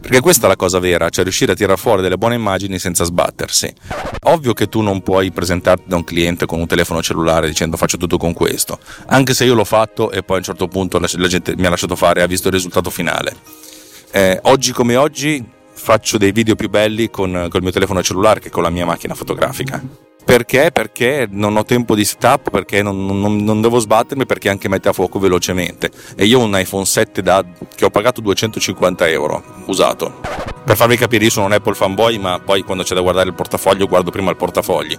Perché 0.00 0.20
questa 0.20 0.46
è 0.46 0.48
la 0.48 0.56
cosa 0.56 0.80
vera, 0.80 1.08
cioè 1.08 1.22
riuscire 1.22 1.52
a 1.52 1.54
tirare 1.54 1.78
fuori 1.78 2.02
delle 2.02 2.18
buone 2.18 2.34
immagini 2.34 2.78
senza 2.78 3.04
sbattersi. 3.04 3.72
Ovvio 4.24 4.52
che 4.52 4.68
tu 4.68 4.80
non 4.80 5.02
puoi 5.02 5.30
presentarti 5.30 5.84
da 5.86 5.96
un 5.96 6.04
cliente 6.04 6.46
con 6.46 6.58
un 6.58 6.66
telefono 6.66 7.02
cellulare 7.02 7.46
dicendo 7.46 7.76
faccio 7.76 7.96
tutto 7.96 8.16
con 8.16 8.32
questo, 8.32 8.78
anche 9.06 9.34
se 9.34 9.44
io 9.44 9.54
l'ho 9.54 9.64
fatto 9.64 10.10
e 10.10 10.22
poi 10.22 10.36
a 10.36 10.38
un 10.38 10.44
certo 10.44 10.66
punto 10.66 10.98
la 10.98 11.28
gente 11.28 11.54
mi 11.56 11.66
ha 11.66 11.70
lasciato 11.70 11.94
fare 11.94 12.20
e 12.20 12.22
ha 12.24 12.26
visto 12.26 12.48
il 12.48 12.54
risultato 12.54 12.90
finale. 12.90 13.36
Eh, 14.10 14.38
oggi 14.42 14.72
come 14.72 14.96
oggi 14.96 15.44
faccio 15.84 16.16
dei 16.16 16.32
video 16.32 16.54
più 16.54 16.70
belli 16.70 17.10
con, 17.10 17.28
il 17.30 17.62
mio 17.62 17.70
telefono 17.70 18.02
cellulare 18.02 18.40
che 18.40 18.48
con 18.48 18.62
la 18.62 18.70
mia 18.70 18.86
macchina 18.86 19.14
fotografica. 19.14 19.82
Perché? 20.24 20.70
Perché 20.72 21.28
non 21.30 21.58
ho 21.58 21.64
tempo 21.64 21.94
di 21.94 22.06
setup, 22.06 22.48
perché 22.48 22.80
non, 22.80 23.04
non, 23.04 23.44
non, 23.44 23.60
devo 23.60 23.78
sbattermi, 23.78 24.24
perché 24.24 24.48
anche 24.48 24.70
mette 24.70 24.88
a 24.88 24.94
fuoco 24.94 25.18
velocemente. 25.18 25.90
E 26.16 26.24
io 26.24 26.40
ho 26.40 26.42
un 26.42 26.58
iPhone 26.58 26.86
7 26.86 27.20
da, 27.20 27.44
che 27.74 27.84
ho 27.84 27.90
pagato 27.90 28.22
250 28.22 29.06
euro 29.10 29.44
usato. 29.66 30.20
Per 30.64 30.74
farvi 30.74 30.96
capire, 30.96 31.24
io 31.24 31.30
sono 31.30 31.44
un 31.44 31.52
Apple 31.52 31.74
fanboy, 31.74 32.16
ma 32.16 32.40
poi 32.42 32.62
quando 32.62 32.82
c'è 32.82 32.94
da 32.94 33.02
guardare 33.02 33.28
il 33.28 33.34
portafoglio, 33.34 33.86
guardo 33.86 34.10
prima 34.10 34.30
il 34.30 34.36
portafogli. 34.36 34.98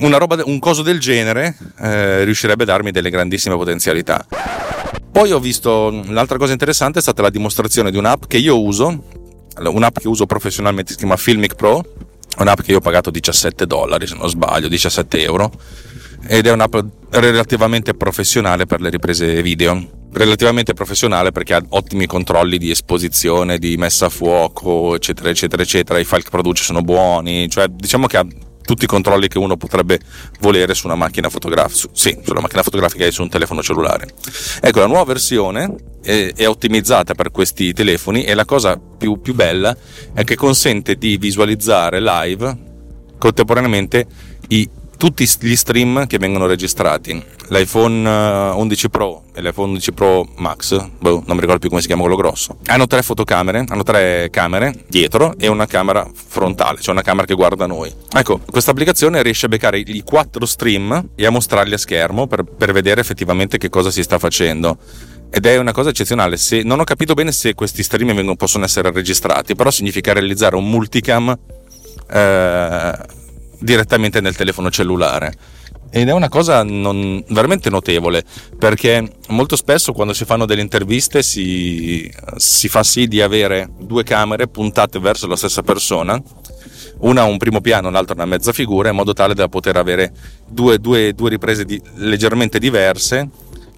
Una 0.00 0.18
roba, 0.18 0.42
un 0.44 0.58
coso 0.58 0.82
del 0.82 1.00
genere 1.00 1.56
eh, 1.80 2.24
riuscirebbe 2.24 2.64
a 2.64 2.66
darmi 2.66 2.90
delle 2.90 3.08
grandissime 3.08 3.56
potenzialità. 3.56 4.26
Poi 5.10 5.32
ho 5.32 5.40
visto 5.40 6.02
l'altra 6.08 6.36
cosa 6.36 6.52
interessante 6.52 6.98
è 6.98 7.02
stata 7.02 7.22
la 7.22 7.30
dimostrazione 7.30 7.90
di 7.90 7.96
un'app 7.96 8.24
che 8.26 8.36
io 8.36 8.60
uso 8.60 9.24
un'app 9.58 9.98
che 9.98 10.08
uso 10.08 10.26
professionalmente 10.26 10.92
si 10.92 10.98
chiama 10.98 11.16
Filmic 11.16 11.54
Pro, 11.54 11.84
un'app 12.38 12.60
che 12.60 12.72
io 12.72 12.78
ho 12.78 12.80
pagato 12.80 13.10
17 13.10 13.66
dollari 13.66 14.06
se 14.06 14.14
non 14.14 14.28
sbaglio, 14.28 14.68
17 14.68 15.22
euro, 15.22 15.50
ed 16.26 16.46
è 16.46 16.52
un'app 16.52 16.76
relativamente 17.10 17.94
professionale 17.94 18.66
per 18.66 18.80
le 18.80 18.90
riprese 18.90 19.42
video. 19.42 20.04
Relativamente 20.12 20.72
professionale 20.72 21.30
perché 21.30 21.52
ha 21.52 21.62
ottimi 21.70 22.06
controlli 22.06 22.56
di 22.56 22.70
esposizione, 22.70 23.58
di 23.58 23.76
messa 23.76 24.06
a 24.06 24.08
fuoco, 24.08 24.94
eccetera, 24.94 25.28
eccetera, 25.28 25.62
eccetera. 25.62 25.98
I 25.98 26.04
file 26.04 26.22
che 26.22 26.30
produce 26.30 26.62
sono 26.64 26.80
buoni, 26.80 27.50
cioè 27.50 27.66
diciamo 27.68 28.06
che 28.06 28.16
ha 28.16 28.26
tutti 28.66 28.84
i 28.84 28.86
controlli 28.86 29.28
che 29.28 29.38
uno 29.38 29.56
potrebbe 29.56 29.98
volere 30.40 30.74
su 30.74 30.86
una 30.86 30.96
macchina 30.96 31.30
fotografica, 31.30 31.88
sì, 31.92 32.18
sulla 32.22 32.40
macchina 32.40 32.62
fotografica 32.62 33.06
e 33.06 33.10
su 33.10 33.22
un 33.22 33.30
telefono 33.30 33.62
cellulare. 33.62 34.08
Ecco, 34.60 34.80
la 34.80 34.86
nuova 34.86 35.04
versione 35.04 35.74
è, 36.02 36.32
è 36.34 36.46
ottimizzata 36.46 37.14
per 37.14 37.30
questi 37.30 37.72
telefoni 37.72 38.24
e 38.24 38.34
la 38.34 38.44
cosa 38.44 38.76
più, 38.76 39.20
più 39.22 39.34
bella 39.34 39.74
è 40.12 40.24
che 40.24 40.34
consente 40.34 40.96
di 40.96 41.16
visualizzare 41.16 42.00
live 42.02 42.64
contemporaneamente 43.18 44.06
i 44.48 44.68
tutti 44.96 45.28
gli 45.40 45.56
stream 45.56 46.06
che 46.06 46.18
vengono 46.18 46.46
registrati. 46.46 47.22
L'iPhone 47.48 48.08
11 48.08 48.86
eh, 48.86 48.88
Pro 48.88 49.22
e 49.32 49.40
l'iPhone 49.40 49.68
11 49.68 49.92
Pro 49.92 50.26
Max, 50.36 50.76
boh, 50.98 51.22
non 51.26 51.36
mi 51.36 51.40
ricordo 51.40 51.60
più 51.60 51.68
come 51.68 51.80
si 51.80 51.86
chiama 51.86 52.02
quello 52.02 52.16
grosso, 52.16 52.58
hanno 52.66 52.86
tre 52.86 53.02
fotocamere, 53.02 53.64
hanno 53.68 53.84
tre 53.84 54.28
camere 54.30 54.74
dietro 54.88 55.34
e 55.38 55.46
una 55.46 55.66
camera 55.66 56.08
frontale, 56.12 56.80
cioè 56.80 56.92
una 56.92 57.02
camera 57.02 57.26
che 57.26 57.34
guarda 57.34 57.66
noi. 57.66 57.92
Ecco, 58.12 58.40
questa 58.50 58.72
applicazione 58.72 59.22
riesce 59.22 59.46
a 59.46 59.48
beccare 59.48 59.78
i 59.78 60.02
quattro 60.02 60.44
stream 60.44 61.10
e 61.14 61.24
a 61.24 61.30
mostrarli 61.30 61.74
a 61.74 61.78
schermo 61.78 62.26
per, 62.26 62.42
per 62.42 62.72
vedere 62.72 63.00
effettivamente 63.00 63.58
che 63.58 63.68
cosa 63.68 63.90
si 63.90 64.02
sta 64.02 64.18
facendo 64.18 64.78
ed 65.30 65.46
è 65.46 65.56
una 65.58 65.72
cosa 65.72 65.90
eccezionale. 65.90 66.36
Se, 66.36 66.62
non 66.62 66.80
ho 66.80 66.84
capito 66.84 67.14
bene 67.14 67.30
se 67.30 67.54
questi 67.54 67.82
stream 67.82 68.08
vengono, 68.08 68.36
possono 68.36 68.64
essere 68.64 68.90
registrati, 68.90 69.54
però 69.54 69.70
significa 69.70 70.12
realizzare 70.12 70.56
un 70.56 70.68
multicam 70.68 71.36
eh, 72.10 72.98
direttamente 73.58 74.20
nel 74.20 74.36
telefono 74.36 74.70
cellulare. 74.70 75.34
Ed 75.90 76.08
è 76.08 76.12
una 76.12 76.28
cosa 76.28 76.62
non, 76.62 77.24
veramente 77.28 77.70
notevole 77.70 78.24
perché 78.58 79.18
molto 79.28 79.56
spesso 79.56 79.92
quando 79.92 80.12
si 80.12 80.24
fanno 80.24 80.44
delle 80.44 80.60
interviste 80.60 81.22
si, 81.22 82.12
si 82.36 82.68
fa 82.68 82.82
sì 82.82 83.06
di 83.06 83.22
avere 83.22 83.70
due 83.78 84.02
camere 84.02 84.48
puntate 84.48 84.98
verso 84.98 85.26
la 85.26 85.36
stessa 85.36 85.62
persona 85.62 86.20
una 86.98 87.24
un 87.24 87.36
primo 87.36 87.60
piano, 87.60 87.90
l'altra 87.90 88.14
una 88.14 88.24
mezza 88.24 88.52
figura, 88.52 88.88
in 88.88 88.96
modo 88.96 89.12
tale 89.12 89.34
da 89.34 89.48
poter 89.48 89.76
avere 89.76 90.12
due, 90.46 90.78
due, 90.78 91.12
due 91.12 91.30
riprese 91.30 91.64
di, 91.64 91.80
leggermente 91.96 92.58
diverse 92.58 93.28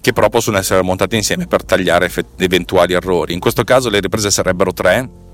che 0.01 0.13
però 0.13 0.29
possono 0.29 0.57
essere 0.57 0.81
montate 0.81 1.17
insieme 1.17 1.45
per 1.45 1.63
tagliare 1.63 2.09
eventuali 2.37 2.93
errori. 2.93 3.33
In 3.33 3.39
questo 3.39 3.63
caso 3.63 3.89
le 3.89 3.99
riprese 3.99 4.31
sarebbero 4.31 4.71
tre 4.71 5.27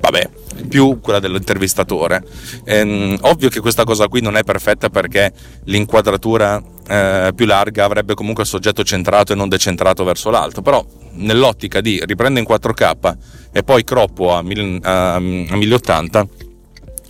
vabbè, 0.00 0.28
più 0.68 1.00
quella 1.00 1.18
dell'intervistatore. 1.18 2.22
Ehm, 2.64 3.18
ovvio 3.22 3.48
che 3.48 3.60
questa 3.60 3.84
cosa 3.84 4.08
qui 4.08 4.20
non 4.20 4.36
è 4.36 4.44
perfetta 4.44 4.88
perché 4.88 5.32
l'inquadratura 5.64 6.62
eh, 6.86 7.32
più 7.34 7.46
larga 7.46 7.84
avrebbe 7.84 8.14
comunque 8.14 8.42
il 8.42 8.48
soggetto 8.48 8.84
centrato 8.84 9.32
e 9.32 9.36
non 9.36 9.48
decentrato 9.48 10.04
verso 10.04 10.30
l'alto, 10.30 10.62
però 10.62 10.84
nell'ottica 11.12 11.80
di 11.80 12.02
riprendo 12.04 12.40
in 12.40 12.46
4K 12.48 13.16
e 13.52 13.62
poi 13.62 13.84
croppo 13.84 14.32
a, 14.32 14.42
mil, 14.42 14.78
a, 14.82 15.14
a 15.14 15.20
1080 15.20 16.26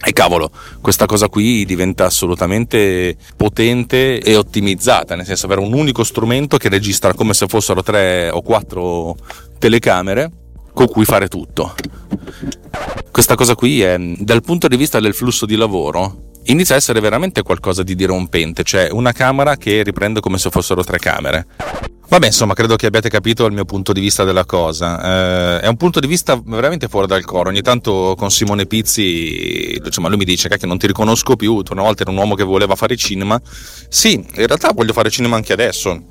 e 0.07 0.12
cavolo, 0.12 0.50
questa 0.83 1.07
cosa 1.07 1.28
qui 1.28 1.64
diventa 1.64 2.04
assolutamente 2.04 3.16
potente 3.37 4.19
e 4.21 4.37
ottimizzata, 4.37 5.14
nel 5.14 5.25
senso 5.25 5.47
avere 5.47 5.62
un 5.62 5.73
unico 5.73 6.04
strumento 6.04 6.59
che 6.59 6.69
registra 6.69 7.14
come 7.14 7.33
se 7.33 7.47
fossero 7.47 7.83
tre 7.83 8.28
o 8.28 8.43
quattro 8.43 9.16
telecamere 9.59 10.31
con 10.75 10.88
cui 10.88 11.07
fare 11.07 11.28
tutto. 11.28 11.75
Questa 13.14 13.37
cosa 13.37 13.54
qui 13.54 13.80
è, 13.80 13.97
dal 13.97 14.42
punto 14.42 14.66
di 14.66 14.76
vista 14.76 14.99
del 14.99 15.14
flusso 15.14 15.47
di 15.47 15.54
lavoro, 15.54 16.33
inizia 16.47 16.75
a 16.75 16.78
essere 16.78 16.99
veramente 16.99 17.42
qualcosa 17.42 17.85
di 17.85 17.94
dirompente, 17.94 18.64
cioè 18.64 18.88
una 18.90 19.12
camera 19.12 19.56
che 19.56 19.85
riprende 19.85 20.18
come 20.18 20.37
se 20.37 20.50
fossero 20.50 20.83
tre 20.83 20.99
camere. 20.99 21.47
Vabbè, 22.09 22.26
insomma, 22.26 22.54
credo 22.54 22.75
che 22.75 22.87
abbiate 22.87 23.09
capito 23.09 23.47
il 23.47 23.52
mio 23.52 23.64
punto 23.64 23.92
di 23.92 24.00
vista 24.00 24.25
della 24.25 24.44
cosa. 24.44 25.59
Eh, 25.59 25.61
è 25.61 25.68
un 25.68 25.76
punto 25.76 26.00
di 26.00 26.09
vista 26.09 26.40
veramente 26.44 26.88
fuori 26.88 27.06
dal 27.06 27.25
coro. 27.25 27.50
Ogni 27.50 27.62
tanto 27.62 28.14
con 28.16 28.33
Simone 28.33 28.66
Pizzi, 28.66 29.80
insomma, 29.83 30.09
lui 30.09 30.16
mi 30.18 30.25
dice 30.25 30.49
che 30.49 30.66
non 30.66 30.76
ti 30.76 30.88
riconosco 30.88 31.37
più. 31.37 31.62
Tu 31.62 31.73
una 31.73 31.83
volta 31.83 32.02
eri 32.02 32.11
un 32.11 32.16
uomo 32.16 32.35
che 32.35 32.42
voleva 32.42 32.75
fare 32.75 32.97
cinema. 32.97 33.40
Sì, 33.88 34.14
in 34.14 34.47
realtà 34.47 34.73
voglio 34.73 34.92
fare 34.92 35.09
cinema 35.09 35.37
anche 35.37 35.52
adesso. 35.52 36.04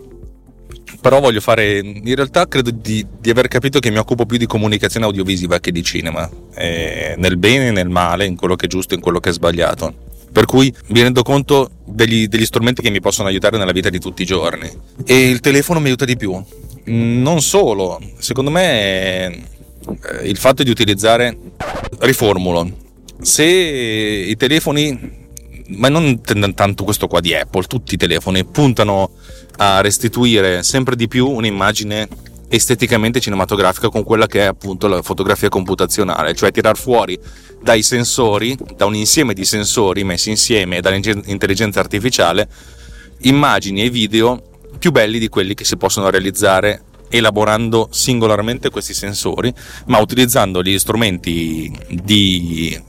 Però 1.04 1.20
voglio 1.20 1.42
fare. 1.42 1.80
In 1.80 2.16
realtà 2.16 2.48
credo 2.48 2.72
di, 2.72 3.06
di 3.20 3.30
aver 3.30 3.50
capito 3.50 3.80
che 3.80 3.92
mi 3.92 3.98
occupo 3.98 4.26
più 4.26 4.38
di 4.38 4.46
comunicazione 4.46 5.06
audiovisiva 5.06 5.60
che 5.60 5.74
di 5.74 5.84
cinema. 5.84 6.30
Eh, 6.56 7.16
nel 7.18 7.36
bene 7.36 7.68
e 7.68 7.72
nel 7.72 7.90
male, 7.90 8.26
in 8.26 8.38
quello 8.38 8.56
che 8.56 8.68
è 8.68 8.70
giusto 8.70 8.94
e 8.94 8.96
in 8.96 9.04
quello 9.04 9.20
che 9.20 9.30
è 9.30 9.34
sbagliato. 9.34 9.94
Per 10.32 10.46
cui 10.46 10.74
mi 10.88 11.02
rendo 11.02 11.22
conto 11.22 11.72
degli, 11.84 12.28
degli 12.30 12.46
strumenti 12.46 12.82
che 12.82 12.90
mi 12.90 13.02
possono 13.02 13.28
aiutare 13.28 13.58
nella 13.58 13.74
vita 13.74 13.90
di 13.90 14.00
tutti 14.00 14.22
i 14.22 14.26
giorni. 14.26 14.72
E 15.06 15.28
il 15.28 15.42
telefono 15.42 15.82
mi 15.82 15.88
aiuta 15.88 16.06
di 16.06 16.16
più. 16.16 16.42
Non 16.86 17.42
solo, 17.42 18.00
secondo 18.20 18.50
me 18.50 19.26
eh, 19.26 19.42
il 20.24 20.38
fatto 20.38 20.64
di 20.64 20.70
utilizzare, 20.70 21.38
riformulo, 22.00 22.72
se 23.22 23.44
i 23.44 24.38
telefoni, 24.38 25.23
ma 25.68 25.90
non 25.90 26.22
tanto 26.54 26.84
questo 26.84 27.08
qua 27.08 27.20
di 27.20 27.34
Apple, 27.34 27.64
tutti 27.64 27.96
i 27.96 27.98
telefoni 27.98 28.44
puntano 28.46 29.12
a 29.58 29.82
restituire 29.82 30.64
sempre 30.64 30.96
di 30.96 31.08
più 31.08 31.28
un'immagine 31.30 32.08
esteticamente 32.50 33.20
cinematografica 33.20 33.90
con 33.90 34.04
quella 34.04 34.28
che 34.28 34.42
è 34.42 34.44
appunto 34.44 34.88
la 34.88 35.02
fotografia 35.02 35.50
computazionale, 35.50 36.36
cioè 36.36 36.52
tirar 36.52 36.78
fuori 36.78 37.20
dai 37.62 37.82
sensori, 37.82 38.56
da 38.76 38.86
un 38.86 38.96
insieme 38.96 39.34
di 39.34 39.46
sensori 39.46 40.04
messi 40.04 40.30
insieme 40.30 40.80
dall'intelligenza 40.82 41.80
artificiale, 41.80 42.48
immagini 43.22 43.84
e 43.84 43.90
video 43.90 44.42
più 44.78 44.92
belli 44.92 45.18
di 45.18 45.30
quelli 45.30 45.54
che 45.54 45.64
si 45.64 45.78
possono 45.78 46.10
realizzare 46.10 46.84
elaborando 47.10 47.88
singolarmente 47.92 48.70
questi 48.70 48.94
sensori, 48.94 49.54
ma 49.86 50.00
utilizzando 50.00 50.62
gli 50.62 50.78
strumenti 50.78 51.72
di, 51.90 52.80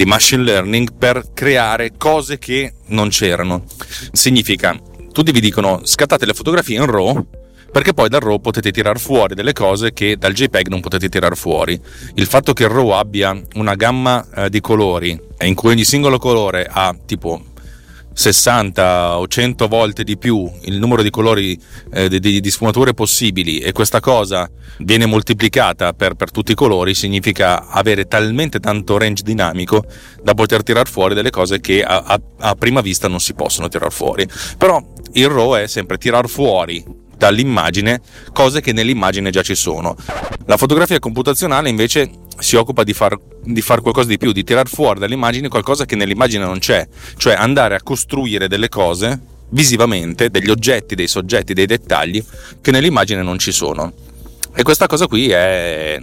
di 0.00 0.06
machine 0.06 0.44
learning 0.44 0.94
per 0.96 1.32
creare 1.34 1.92
cose 1.98 2.38
che 2.38 2.72
non 2.86 3.10
c'erano. 3.10 3.64
Significa, 4.12 4.74
tutti 5.12 5.30
vi 5.30 5.40
dicono 5.40 5.82
scattate 5.84 6.24
le 6.24 6.32
fotografie 6.32 6.78
in 6.78 6.86
RAW 6.86 7.26
perché 7.70 7.92
poi 7.92 8.08
dal 8.08 8.20
RAW 8.20 8.40
potete 8.40 8.70
tirar 8.70 8.98
fuori 8.98 9.34
delle 9.34 9.52
cose 9.52 9.92
che 9.92 10.16
dal 10.16 10.32
JPEG 10.32 10.68
non 10.68 10.80
potete 10.80 11.10
tirar 11.10 11.36
fuori. 11.36 11.78
Il 12.14 12.24
fatto 12.24 12.54
che 12.54 12.62
il 12.62 12.70
RAW 12.70 12.88
abbia 12.92 13.38
una 13.56 13.74
gamma 13.74 14.26
eh, 14.34 14.48
di 14.48 14.62
colori 14.62 15.20
in 15.40 15.54
cui 15.54 15.72
ogni 15.72 15.84
singolo 15.84 16.18
colore 16.18 16.66
ha 16.66 16.96
tipo 17.04 17.42
60 18.12 19.18
o 19.18 19.26
100 19.26 19.68
volte 19.68 20.04
di 20.04 20.18
più 20.18 20.50
il 20.62 20.78
numero 20.78 21.02
di 21.02 21.10
colori 21.10 21.58
eh, 21.92 22.08
di, 22.08 22.40
di, 22.40 22.50
sfumature 22.50 22.92
possibili 22.92 23.60
e 23.60 23.72
questa 23.72 24.00
cosa 24.00 24.50
viene 24.78 25.06
moltiplicata 25.06 25.92
per, 25.92 26.14
per, 26.14 26.30
tutti 26.30 26.52
i 26.52 26.54
colori 26.54 26.94
significa 26.94 27.68
avere 27.68 28.06
talmente 28.06 28.60
tanto 28.60 28.98
range 28.98 29.22
dinamico 29.22 29.84
da 30.22 30.34
poter 30.34 30.62
tirar 30.62 30.88
fuori 30.88 31.14
delle 31.14 31.30
cose 31.30 31.60
che 31.60 31.82
a, 31.82 32.02
a, 32.04 32.20
a 32.38 32.54
prima 32.54 32.80
vista 32.80 33.08
non 33.08 33.20
si 33.20 33.34
possono 33.34 33.68
tirar 33.68 33.92
fuori. 33.92 34.26
Però 34.58 34.82
il 35.12 35.28
RAW 35.28 35.54
è 35.54 35.66
sempre 35.66 35.98
tirar 35.98 36.28
fuori 36.28 36.99
dall'immagine 37.20 38.00
cose 38.32 38.62
che 38.62 38.72
nell'immagine 38.72 39.28
già 39.28 39.42
ci 39.42 39.54
sono. 39.54 39.94
La 40.46 40.56
fotografia 40.56 40.98
computazionale 40.98 41.68
invece 41.68 42.10
si 42.38 42.56
occupa 42.56 42.82
di 42.82 42.94
far, 42.94 43.14
di 43.42 43.60
far 43.60 43.82
qualcosa 43.82 44.08
di 44.08 44.16
più, 44.16 44.32
di 44.32 44.42
tirar 44.42 44.66
fuori 44.66 44.98
dall'immagine 45.00 45.48
qualcosa 45.48 45.84
che 45.84 45.96
nell'immagine 45.96 46.46
non 46.46 46.58
c'è, 46.58 46.88
cioè 47.18 47.34
andare 47.34 47.74
a 47.74 47.82
costruire 47.82 48.48
delle 48.48 48.70
cose 48.70 49.20
visivamente, 49.50 50.30
degli 50.30 50.48
oggetti, 50.48 50.94
dei 50.94 51.08
soggetti, 51.08 51.52
dei 51.52 51.66
dettagli 51.66 52.24
che 52.62 52.70
nell'immagine 52.70 53.22
non 53.22 53.38
ci 53.38 53.52
sono. 53.52 53.92
E 54.56 54.62
questa 54.62 54.86
cosa 54.86 55.06
qui 55.06 55.28
è 55.28 56.00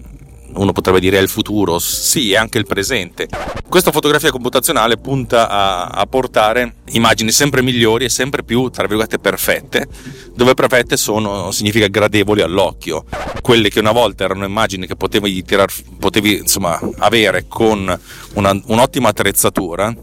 uno 0.56 0.72
potrebbe 0.72 1.00
dire 1.00 1.18
è 1.18 1.22
il 1.22 1.30
futuro, 1.30 1.80
sì, 1.80 2.32
è 2.32 2.38
anche 2.38 2.58
il 2.58 2.66
presente. 2.66 3.28
Questa 3.68 3.92
fotografia 3.92 4.32
computazionale 4.32 4.98
punta 4.98 5.50
a, 5.50 5.86
a, 5.88 6.06
portare 6.06 6.78
immagini 6.92 7.32
sempre 7.32 7.62
migliori 7.62 8.06
e 8.06 8.10
sempre 8.10 8.44
più, 8.44 8.70
tra 8.70 8.88
virgolette, 8.88 9.20
perfette, 9.20 9.88
dove 10.34 10.54
perfette 10.54 10.98
sono, 10.98 11.52
significa 11.52 11.88
gradevoli 11.88 12.42
all'occhio. 12.42 13.06
Quelle 13.42 13.70
che 13.70 13.80
una 13.80 13.92
volta 13.92 14.24
erano 14.24 14.46
immagini 14.46 14.88
che 14.88 14.96
potevi, 14.96 15.44
tirar, 15.44 15.72
potevi 16.00 16.38
insomma, 16.38 16.80
avere 17.00 17.46
con 17.48 18.00
una, 18.34 18.62
un'ottima 18.66 19.10
attrezzatura, 19.10 19.94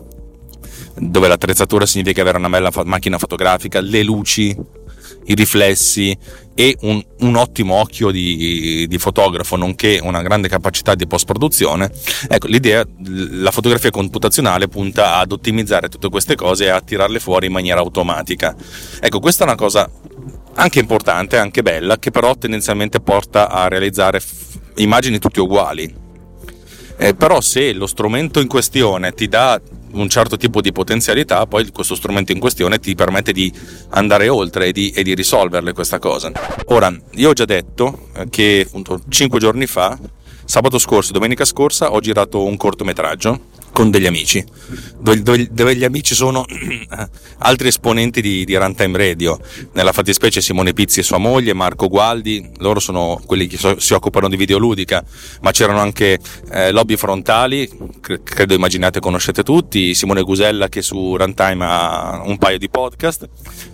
dove 0.96 1.28
l'attrezzatura 1.28 1.86
significa 1.86 2.20
avere 2.20 2.38
una 2.38 2.48
bella 2.48 2.70
macchina 2.84 3.18
fotografica, 3.18 3.80
le 3.80 4.02
luci, 4.02 4.56
i 5.26 5.34
riflessi 5.34 6.16
e 6.54 6.76
un, 6.82 7.02
un 7.20 7.36
ottimo 7.36 7.74
occhio 7.74 8.10
di, 8.10 8.86
di, 8.88 8.98
fotografo, 8.98 9.56
nonché 9.56 9.98
una 10.02 10.22
grande 10.22 10.48
capacità 10.48 10.94
di 10.94 11.06
post-produzione, 11.06 11.90
ecco, 12.28 12.46
l'idea, 12.46 12.86
la 13.06 13.50
fotografia 13.50 13.90
computazionale 13.90 14.68
punta 14.68 15.16
ad 15.16 15.32
ottimizzare 15.32 15.88
tutte 15.88 16.08
queste 16.08 16.36
cose 16.36 16.66
e 16.66 16.68
a 16.68 16.80
tirarle 16.80 17.18
fuori 17.18 17.46
in 17.46 17.52
maniera 17.52 17.80
automatica. 17.80 18.54
Ecco, 19.00 19.18
questa 19.18 19.44
è 19.44 19.46
una 19.46 19.56
cosa 19.56 19.90
anche 20.54 20.78
importante, 20.78 21.36
anche 21.38 21.62
bella, 21.62 21.98
che 21.98 22.10
però 22.10 22.36
tendenzialmente 22.36 23.00
porta 23.00 23.50
a 23.50 23.66
realizzare 23.66 24.20
f- 24.20 24.58
immagini 24.76 25.18
tutte 25.18 25.40
uguali. 25.40 26.02
Eh, 26.96 27.14
però 27.14 27.40
se 27.40 27.72
lo 27.72 27.88
strumento 27.88 28.38
in 28.38 28.46
questione 28.46 29.12
ti 29.12 29.26
dà 29.26 29.60
un 29.94 30.08
certo 30.08 30.36
tipo 30.36 30.60
di 30.60 30.72
potenzialità, 30.72 31.46
poi 31.46 31.70
questo 31.70 31.94
strumento 31.94 32.32
in 32.32 32.38
questione 32.38 32.78
ti 32.78 32.94
permette 32.94 33.32
di 33.32 33.52
andare 33.90 34.28
oltre 34.28 34.66
e 34.66 34.72
di, 34.72 34.90
e 34.90 35.02
di 35.02 35.14
risolverle 35.14 35.72
questa 35.72 35.98
cosa. 35.98 36.30
Ora, 36.66 36.94
io 37.12 37.30
ho 37.30 37.32
già 37.32 37.44
detto 37.44 38.08
che 38.30 38.64
appunto 38.66 39.00
5 39.08 39.38
giorni 39.38 39.66
fa, 39.66 39.98
sabato 40.44 40.78
scorso, 40.78 41.12
domenica 41.12 41.44
scorsa, 41.44 41.92
ho 41.92 42.00
girato 42.00 42.44
un 42.44 42.56
cortometraggio 42.56 43.52
con 43.74 43.90
degli 43.90 44.06
amici, 44.06 44.42
dove, 45.00 45.20
dove, 45.20 45.48
dove 45.50 45.74
gli 45.74 45.82
amici 45.82 46.14
sono 46.14 46.46
altri 47.38 47.66
esponenti 47.66 48.20
di, 48.22 48.44
di 48.44 48.54
Runtime 48.54 48.96
Radio, 48.96 49.40
nella 49.72 49.90
fattispecie 49.90 50.40
Simone 50.40 50.72
Pizzi 50.72 51.00
e 51.00 51.02
sua 51.02 51.18
moglie, 51.18 51.54
Marco 51.54 51.88
Gualdi, 51.88 52.50
loro 52.58 52.78
sono 52.78 53.20
quelli 53.26 53.48
che 53.48 53.56
so, 53.56 53.80
si 53.80 53.92
occupano 53.92 54.28
di 54.28 54.36
videoludica, 54.36 55.04
ma 55.40 55.50
c'erano 55.50 55.80
anche 55.80 56.20
eh, 56.52 56.70
Lobby 56.70 56.94
Frontali, 56.94 57.68
credo 58.22 58.54
immaginate 58.54 59.00
conoscete 59.00 59.42
tutti, 59.42 59.92
Simone 59.92 60.22
Gusella 60.22 60.68
che 60.68 60.80
su 60.80 61.16
Runtime 61.16 61.64
ha 61.66 62.22
un 62.24 62.38
paio 62.38 62.58
di 62.58 62.70
podcast, 62.70 63.28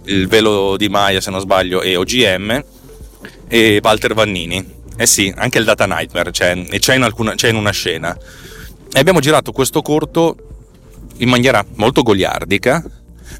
il 0.06 0.28
Velo 0.28 0.78
di 0.78 0.88
Maia 0.88 1.20
se 1.20 1.30
non 1.30 1.40
sbaglio 1.40 1.82
e 1.82 1.96
OGM 1.96 2.64
e 3.48 3.80
Walter 3.82 4.14
Vannini. 4.14 4.78
Eh 4.96 5.06
sì, 5.06 5.30
anche 5.36 5.58
il 5.58 5.64
Data 5.64 5.84
Nightmare 5.84 6.30
c'è, 6.30 6.64
c'è, 6.78 6.94
in, 6.94 7.02
alcuna, 7.02 7.34
c'è 7.34 7.50
in 7.50 7.56
una 7.56 7.70
scena. 7.70 8.16
E 8.92 8.98
abbiamo 8.98 9.20
girato 9.20 9.52
questo 9.52 9.82
corto 9.82 10.36
in 11.18 11.28
maniera 11.28 11.64
molto 11.76 12.02
goliardica, 12.02 12.82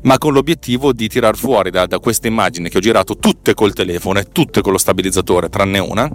ma 0.03 0.19
con 0.19 0.33
l'obiettivo 0.33 0.93
di 0.93 1.09
tirar 1.09 1.37
fuori 1.37 1.71
da, 1.71 1.87
da 1.87 1.99
queste 1.99 2.29
immagini 2.29 2.69
che 2.69 2.79
ho 2.79 2.81
girato 2.81 3.17
tutte 3.17 3.55
col 3.55 3.73
telefono 3.73 4.21
e 4.21 4.29
tutte 4.31 4.61
con 4.61 4.73
lo 4.73 4.79
stabilizzatore, 4.79 5.49
tranne 5.49 5.79
una, 5.79 6.09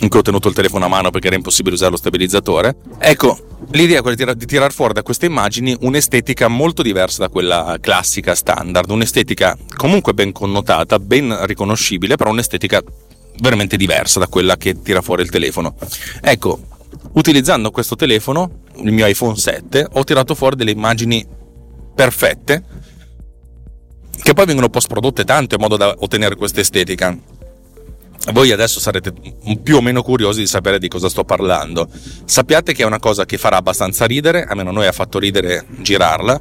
in 0.00 0.08
cui 0.08 0.20
ho 0.20 0.22
tenuto 0.22 0.48
il 0.48 0.54
telefono 0.54 0.84
a 0.84 0.88
mano 0.88 1.10
perché 1.10 1.26
era 1.26 1.36
impossibile 1.36 1.74
usare 1.74 1.90
lo 1.90 1.96
stabilizzatore. 1.96 2.76
Ecco, 2.98 3.38
l'idea 3.72 3.98
è 3.98 4.02
quella 4.02 4.34
di 4.34 4.46
tirar 4.46 4.72
fuori 4.72 4.92
da 4.92 5.02
queste 5.02 5.26
immagini 5.26 5.76
un'estetica 5.80 6.46
molto 6.48 6.82
diversa 6.82 7.22
da 7.22 7.28
quella 7.28 7.76
classica 7.80 8.34
standard, 8.34 8.90
un'estetica 8.90 9.56
comunque 9.76 10.14
ben 10.14 10.30
connotata, 10.32 10.98
ben 11.00 11.46
riconoscibile, 11.46 12.16
però 12.16 12.30
un'estetica 12.30 12.82
veramente 13.40 13.76
diversa 13.76 14.20
da 14.20 14.28
quella 14.28 14.56
che 14.56 14.80
tira 14.82 15.02
fuori 15.02 15.22
il 15.22 15.30
telefono. 15.30 15.74
Ecco, 16.20 16.60
utilizzando 17.12 17.70
questo 17.70 17.96
telefono, 17.96 18.66
il 18.82 18.92
mio 18.92 19.06
iPhone 19.06 19.36
7, 19.36 19.88
ho 19.92 20.04
tirato 20.04 20.34
fuori 20.34 20.56
delle 20.56 20.70
immagini 20.70 21.26
perfette 21.94 22.62
che 24.22 24.34
poi 24.34 24.46
vengono 24.46 24.68
post 24.68 24.88
prodotte 24.88 25.24
tanto 25.24 25.54
in 25.54 25.60
modo 25.60 25.76
da 25.76 25.94
ottenere 25.98 26.36
questa 26.36 26.60
estetica. 26.60 27.16
voi 28.32 28.52
adesso 28.52 28.80
sarete 28.80 29.12
più 29.62 29.76
o 29.76 29.80
meno 29.80 30.02
curiosi 30.02 30.40
di 30.40 30.46
sapere 30.46 30.78
di 30.78 30.88
cosa 30.88 31.08
sto 31.08 31.24
parlando. 31.24 31.88
Sappiate 32.24 32.72
che 32.72 32.82
è 32.82 32.86
una 32.86 32.98
cosa 32.98 33.24
che 33.24 33.38
farà 33.38 33.56
abbastanza 33.56 34.04
ridere, 34.04 34.44
almeno 34.44 34.70
noi 34.70 34.86
ha 34.86 34.92
fatto 34.92 35.18
ridere 35.18 35.64
girarla 35.80 36.40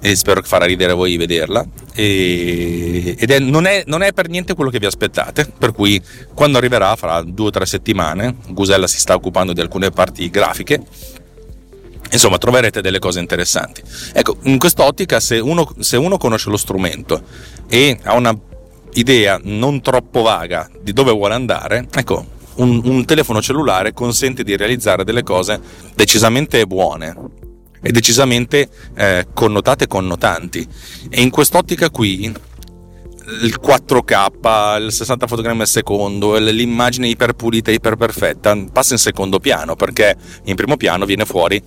e 0.00 0.14
spero 0.14 0.40
che 0.40 0.46
farà 0.46 0.66
ridere 0.66 0.92
voi 0.92 1.16
vederla 1.16 1.66
e, 1.94 3.16
ed 3.18 3.30
è, 3.30 3.38
non, 3.38 3.66
è, 3.66 3.82
non, 3.86 4.02
è, 4.02 4.12
per 4.12 4.28
niente 4.28 4.54
quello 4.54 4.70
che 4.70 4.78
vi 4.78 4.86
aspettate 4.86 5.50
per 5.58 5.72
cui 5.72 6.00
quando 6.34 6.58
arriverà 6.58 6.94
farà 6.96 7.22
due 7.22 7.46
o 7.46 7.50
tre 7.50 7.64
settimane 7.64 8.36
Gusella 8.50 8.86
si 8.86 8.98
sta 8.98 9.14
occupando 9.14 9.54
di 9.54 9.60
alcune 9.60 9.90
parti 9.90 10.28
grafiche 10.28 10.82
insomma 12.10 12.38
troverete 12.38 12.80
delle 12.80 12.98
cose 12.98 13.20
interessanti 13.20 13.82
ecco 14.12 14.36
in 14.42 14.58
quest'ottica 14.58 15.18
se 15.20 15.38
uno, 15.38 15.68
se 15.78 15.96
uno 15.96 16.16
conosce 16.16 16.50
lo 16.50 16.56
strumento 16.56 17.22
e 17.68 17.98
ha 18.02 18.14
una 18.14 18.36
idea 18.96 19.38
non 19.42 19.80
troppo 19.80 20.22
vaga 20.22 20.68
di 20.80 20.92
dove 20.92 21.12
vuole 21.12 21.34
andare, 21.34 21.86
ecco, 21.92 22.34
un, 22.56 22.80
un 22.84 23.04
telefono 23.04 23.42
cellulare 23.42 23.92
consente 23.92 24.42
di 24.42 24.56
realizzare 24.56 25.04
delle 25.04 25.22
cose 25.22 25.60
decisamente 25.94 26.66
buone 26.66 27.14
e 27.82 27.92
decisamente 27.92 28.68
eh, 28.94 29.26
connotate 29.32 29.86
connotanti. 29.86 30.66
E 31.08 31.20
in 31.20 31.30
quest'ottica 31.30 31.90
qui 31.90 32.24
il 32.24 33.60
4K, 33.60 34.82
il 34.82 34.92
60 34.92 35.26
fotogrammi 35.26 35.60
al 35.60 35.66
secondo, 35.66 36.38
l'immagine 36.38 37.08
iperpulita, 37.08 37.70
iperperfetta 37.70 38.56
passa 38.72 38.94
in 38.94 39.00
secondo 39.00 39.40
piano 39.40 39.74
perché 39.74 40.16
in 40.44 40.54
primo 40.54 40.76
piano 40.76 41.04
viene 41.04 41.24
fuori 41.24 41.62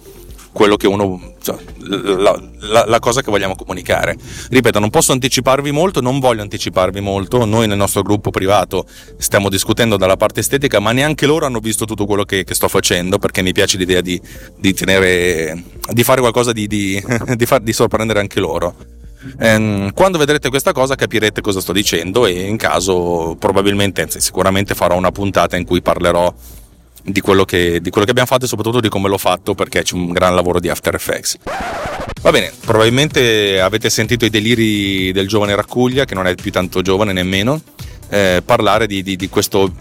quello 0.52 0.76
che 0.76 0.88
uno 0.88 1.36
cioè, 1.42 1.56
la, 1.78 2.42
la, 2.60 2.86
la, 2.86 3.00
cosa 3.00 3.22
che 3.22 3.32
vogliamo 3.32 3.56
comunicare. 3.56 4.18
Ripeto 4.50 4.80
non 4.80 4.90
posso 4.90 5.12
anticiparvi 5.12 5.72
molto 5.72 6.02
non 6.02 6.20
voglio 6.20 6.42
anticiparvi 6.42 7.00
molto 7.00 7.46
noi 7.46 7.68
nel 7.68 7.78
nostro 7.78 8.02
gruppo 8.02 8.30
privato 8.30 8.86
stiamo 9.18 9.50
discutendo 9.50 9.98
dalla 9.98 10.18
parte 10.18 10.40
estetica 10.40 10.80
ma 10.80 10.92
neanche 10.92 11.26
loro 11.26 11.46
hanno 11.46 11.60
visto 11.60 11.86
tutto 11.86 12.06
quello 12.06 12.24
che, 12.24 12.44
che 12.44 12.54
sto 12.54 12.68
facendo 12.68 13.18
perché 13.20 13.42
mi 13.42 13.54
piace 13.54 13.78
l'idea 13.78 14.02
di, 14.02 14.20
di 14.58 14.74
tenere 14.74 15.64
di 15.92 16.04
fare 16.04 16.22
qualcosa 16.22 16.52
di, 16.52 16.68
di, 16.68 17.02
far, 17.46 17.62
di 17.62 17.74
sorprendere 17.74 18.20
anche 18.20 18.40
loro. 18.40 18.76
Ehm, 19.40 19.92
quando 19.94 20.18
vedrete 20.18 20.50
questa 20.50 20.72
cosa 20.72 20.96
capirete 20.96 21.42
cosa 21.42 21.60
sto 21.60 21.74
dicendo 21.74 22.26
e 22.26 22.48
in 22.48 22.58
caso 22.58 23.36
probabilmente, 23.38 24.02
anzi 24.02 24.22
sicuramente 24.22 24.76
farò 24.76 24.96
una 24.96 25.12
puntata 25.12 25.58
in 25.58 25.66
cui 25.66 25.82
parlerò 25.82 26.34
di 27.12 27.22
quello, 27.22 27.46
che, 27.46 27.82
di 27.82 27.90
quello 27.90 28.06
che 28.06 28.12
abbiamo 28.12 28.30
fatto 28.30 28.46
e 28.46 28.48
soprattutto 28.48 28.80
di 28.80 28.90
come 28.90 29.10
l'ho 29.10 29.18
fatto 29.18 29.56
perché 29.56 29.84
c'è 29.84 29.96
un 29.96 30.12
gran 30.12 30.36
lavoro 30.36 30.60
di 30.60 30.70
After 30.70 30.94
Effects. 30.96 31.38
Va 32.22 32.32
bene, 32.32 32.52
probabilmente 32.66 33.62
avete 33.62 33.90
sentito 33.90 34.26
i 34.26 34.30
deliri 34.30 35.12
del 35.12 35.28
giovane 35.28 35.56
Raccuglia, 35.56 36.06
che 36.06 36.16
non 36.16 36.28
è 36.28 36.36
più 36.36 36.52
tanto 36.52 36.82
giovane 36.82 37.14
nemmeno, 37.14 37.62
eh, 38.10 38.42
parlare 38.44 38.88
di, 38.88 39.02
di, 39.04 39.16
di, 39.16 39.30
questo 39.30 39.72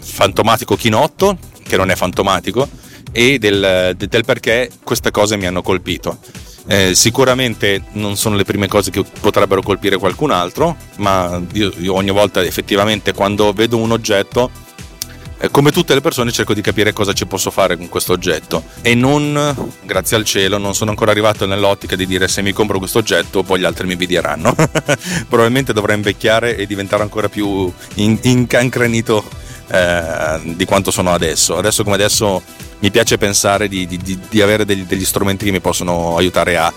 fantomatico 0.00 0.76
chinotto, 0.76 1.36
che 1.62 1.76
non 1.76 1.90
è 1.90 1.94
fantomatico, 1.94 2.68
e 3.12 3.38
del, 3.38 3.94
del 3.96 4.24
perché 4.24 4.70
queste 4.82 5.10
cose 5.10 5.36
mi 5.36 5.46
hanno 5.46 5.62
colpito. 5.62 6.18
Eh, 6.66 6.94
sicuramente 6.94 7.82
non 7.92 8.16
sono 8.16 8.36
le 8.36 8.44
prime 8.44 8.68
cose 8.68 8.90
che 8.90 9.04
potrebbero 9.20 9.60
colpire 9.60 9.98
qualcun 9.98 10.30
altro, 10.30 10.76
ma 10.96 11.40
io, 11.52 11.70
io 11.78 11.92
ogni 11.92 12.10
volta 12.10 12.42
effettivamente 12.42 13.12
quando 13.12 13.52
vedo 13.52 13.76
un 13.76 13.92
oggetto 13.92 14.50
come 15.50 15.72
tutte 15.72 15.94
le 15.94 16.00
persone 16.00 16.30
cerco 16.30 16.54
di 16.54 16.60
capire 16.60 16.92
cosa 16.92 17.12
ci 17.12 17.26
posso 17.26 17.50
fare 17.50 17.76
con 17.76 17.88
questo 17.88 18.12
oggetto 18.12 18.64
e 18.82 18.94
non, 18.94 19.72
grazie 19.82 20.16
al 20.16 20.24
cielo, 20.24 20.58
non 20.58 20.74
sono 20.74 20.90
ancora 20.90 21.10
arrivato 21.10 21.46
nell'ottica 21.46 21.96
di 21.96 22.06
dire 22.06 22.28
se 22.28 22.42
mi 22.42 22.52
compro 22.52 22.78
questo 22.78 22.98
oggetto 22.98 23.42
poi 23.42 23.60
gli 23.60 23.64
altri 23.64 23.86
mi 23.86 23.92
invidieranno. 23.92 24.54
Probabilmente 25.28 25.72
dovrei 25.72 25.96
invecchiare 25.96 26.56
e 26.56 26.66
diventare 26.66 27.02
ancora 27.02 27.28
più 27.28 27.72
in- 27.94 28.18
incancrenito 28.22 29.24
eh, 29.68 30.40
di 30.42 30.64
quanto 30.64 30.90
sono 30.90 31.12
adesso. 31.12 31.56
Adesso 31.56 31.82
come 31.82 31.96
adesso 31.96 32.42
mi 32.80 32.90
piace 32.90 33.18
pensare 33.18 33.68
di, 33.68 33.86
di, 33.86 34.18
di 34.28 34.42
avere 34.42 34.64
degli, 34.64 34.82
degli 34.82 35.04
strumenti 35.04 35.44
che 35.44 35.50
mi 35.50 35.60
possono 35.60 36.16
aiutare 36.16 36.56
a 36.56 36.72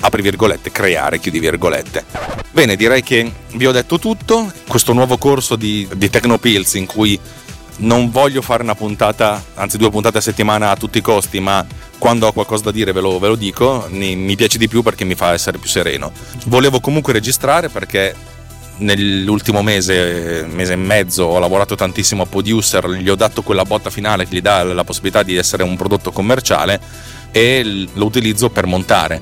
apri 0.00 0.22
virgolette, 0.22 0.70
creare, 0.70 1.18
chiudi 1.18 1.38
virgolette. 1.38 2.04
Bene, 2.50 2.76
direi 2.76 3.02
che 3.02 3.30
vi 3.52 3.66
ho 3.66 3.72
detto 3.72 3.98
tutto. 3.98 4.52
Questo 4.68 4.92
nuovo 4.92 5.16
corso 5.16 5.56
di, 5.56 5.88
di 5.94 6.10
Tecnopills 6.10 6.74
in 6.74 6.86
cui 6.86 7.18
non 7.78 8.10
voglio 8.10 8.42
fare 8.42 8.62
una 8.62 8.74
puntata, 8.74 9.42
anzi 9.54 9.76
due 9.76 9.90
puntate 9.90 10.18
a 10.18 10.20
settimana 10.20 10.70
a 10.70 10.76
tutti 10.76 10.98
i 10.98 11.02
costi, 11.02 11.40
ma 11.40 11.64
quando 11.98 12.26
ho 12.26 12.32
qualcosa 12.32 12.64
da 12.64 12.70
dire 12.70 12.92
ve 12.92 13.00
lo, 13.00 13.18
ve 13.18 13.28
lo 13.28 13.34
dico, 13.36 13.86
mi, 13.90 14.36
piace 14.36 14.58
di 14.58 14.68
più 14.68 14.82
perché 14.82 15.04
mi 15.04 15.14
fa 15.14 15.32
essere 15.32 15.58
più 15.58 15.68
sereno. 15.68 16.12
Volevo 16.46 16.80
comunque 16.80 17.12
registrare 17.12 17.68
perché 17.68 18.14
nell'ultimo 18.76 19.62
mese, 19.62 20.46
mese 20.48 20.72
e 20.72 20.76
mezzo 20.76 21.24
ho 21.24 21.38
lavorato 21.38 21.74
tantissimo 21.74 22.22
a 22.22 22.26
Producer, 22.26 22.88
gli 22.90 23.08
ho 23.08 23.14
dato 23.14 23.42
quella 23.42 23.64
botta 23.64 23.90
finale 23.90 24.26
che 24.26 24.36
gli 24.36 24.40
dà 24.40 24.62
la 24.64 24.84
possibilità 24.84 25.22
di 25.22 25.36
essere 25.36 25.62
un 25.62 25.76
prodotto 25.76 26.12
commerciale 26.12 26.80
e 27.36 27.88
lo 27.92 28.04
utilizzo 28.04 28.48
per 28.48 28.64
montare. 28.66 29.20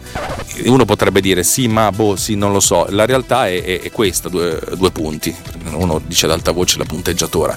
Uno 0.66 0.84
potrebbe 0.84 1.22
dire 1.22 1.42
sì, 1.42 1.66
ma 1.66 1.90
boh, 1.90 2.14
sì, 2.14 2.34
non 2.34 2.52
lo 2.52 2.60
so. 2.60 2.84
La 2.90 3.06
realtà 3.06 3.48
è, 3.48 3.64
è, 3.64 3.80
è 3.80 3.90
questa, 3.90 4.28
due, 4.28 4.60
due, 4.76 4.90
punti. 4.90 5.34
Uno 5.72 5.98
dice 6.04 6.26
ad 6.26 6.32
alta 6.32 6.50
voce 6.50 6.76
la 6.76 6.84
punteggiatura. 6.84 7.56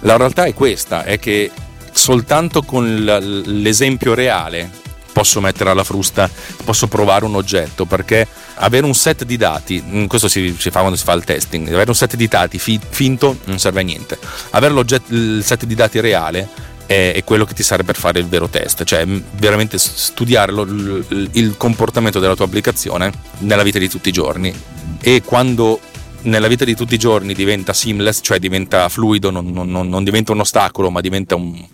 La 0.00 0.16
realtà 0.16 0.42
è 0.42 0.54
questa, 0.54 1.04
è 1.04 1.20
che 1.20 1.52
soltanto 1.92 2.62
con 2.62 3.04
l'esempio 3.44 4.14
reale 4.14 4.70
posso 5.12 5.40
mettere 5.40 5.70
alla 5.70 5.84
frusta, 5.84 6.28
posso 6.64 6.88
provare 6.88 7.24
un 7.24 7.36
oggetto, 7.36 7.84
perché 7.84 8.26
avere 8.54 8.86
un 8.86 8.94
set 8.94 9.22
di 9.22 9.36
dati, 9.36 9.80
mm, 9.80 10.06
questo 10.06 10.26
si, 10.26 10.50
fa 10.50 10.80
quando 10.80 10.96
si 10.96 11.04
fa 11.04 11.12
il 11.12 11.22
testing, 11.22 11.68
avere 11.68 11.90
un 11.90 11.94
set 11.94 12.16
di 12.16 12.26
dati 12.26 12.58
fi, 12.58 12.80
finto 12.88 13.38
non 13.44 13.60
serve 13.60 13.82
a 13.82 13.84
niente. 13.84 14.18
Avere 14.50 14.74
il 15.08 15.42
set 15.44 15.64
di 15.64 15.76
dati 15.76 16.00
reale 16.00 16.70
è, 16.92 17.12
è, 17.14 17.24
quello 17.24 17.44
che 17.44 17.54
ti 17.54 17.62
serve 17.62 17.84
per 17.84 17.96
fare 17.96 18.20
il 18.20 18.26
vero 18.26 18.48
test, 18.48 18.84
cioè 18.84 19.06
veramente 19.06 19.78
studiare 19.78 20.52
lo, 20.52 20.62
il, 20.62 21.28
il 21.32 21.56
comportamento 21.56 22.20
della 22.20 22.36
tua 22.36 22.44
applicazione 22.44 23.10
nella 23.38 23.62
vita 23.62 23.78
di 23.78 23.88
tutti 23.88 24.10
i 24.10 24.12
giorni. 24.12 24.54
E 25.00 25.22
quando 25.24 25.80
nella 26.22 26.48
vita 26.48 26.64
di 26.64 26.76
tutti 26.76 26.94
i 26.94 26.98
giorni 26.98 27.34
diventa 27.34 27.72
seamless, 27.72 28.20
cioè 28.22 28.38
diventa 28.38 28.88
fluido, 28.88 29.30
non, 29.30 29.50
non, 29.50 29.70
non 29.70 30.04
diventa 30.04 30.32
un 30.32 30.40
ostacolo, 30.40 30.90
ma 30.90 31.00
diventa, 31.00 31.34
un, 31.34 31.64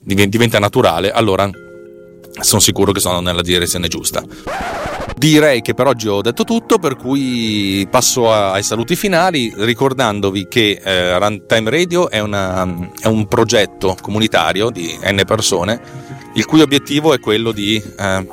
diventa 0.00 0.58
naturale, 0.58 1.10
allora 1.10 1.48
sono 2.40 2.60
sicuro 2.60 2.92
che 2.92 3.00
sono 3.00 3.20
nella 3.20 3.42
direzione 3.42 3.88
giusta. 3.88 4.22
Direi 5.16 5.60
che 5.60 5.74
per 5.74 5.86
oggi 5.86 6.08
ho 6.08 6.20
detto 6.20 6.44
tutto, 6.44 6.78
per 6.78 6.96
cui 6.96 7.86
passo 7.90 8.32
ai 8.32 8.62
saluti 8.62 8.96
finali, 8.96 9.52
ricordandovi 9.56 10.48
che 10.48 10.80
eh, 10.82 11.18
Runtime 11.18 11.70
Radio 11.70 12.10
è, 12.10 12.18
una, 12.18 12.90
è, 13.00 13.06
un 13.06 13.28
progetto 13.28 13.96
comunitario 14.00 14.70
di 14.70 14.98
N 15.04 15.22
persone, 15.26 15.80
il 16.34 16.44
cui 16.46 16.60
obiettivo 16.60 17.12
è 17.12 17.20
quello 17.20 17.52
di, 17.52 17.76
eh, 17.76 18.26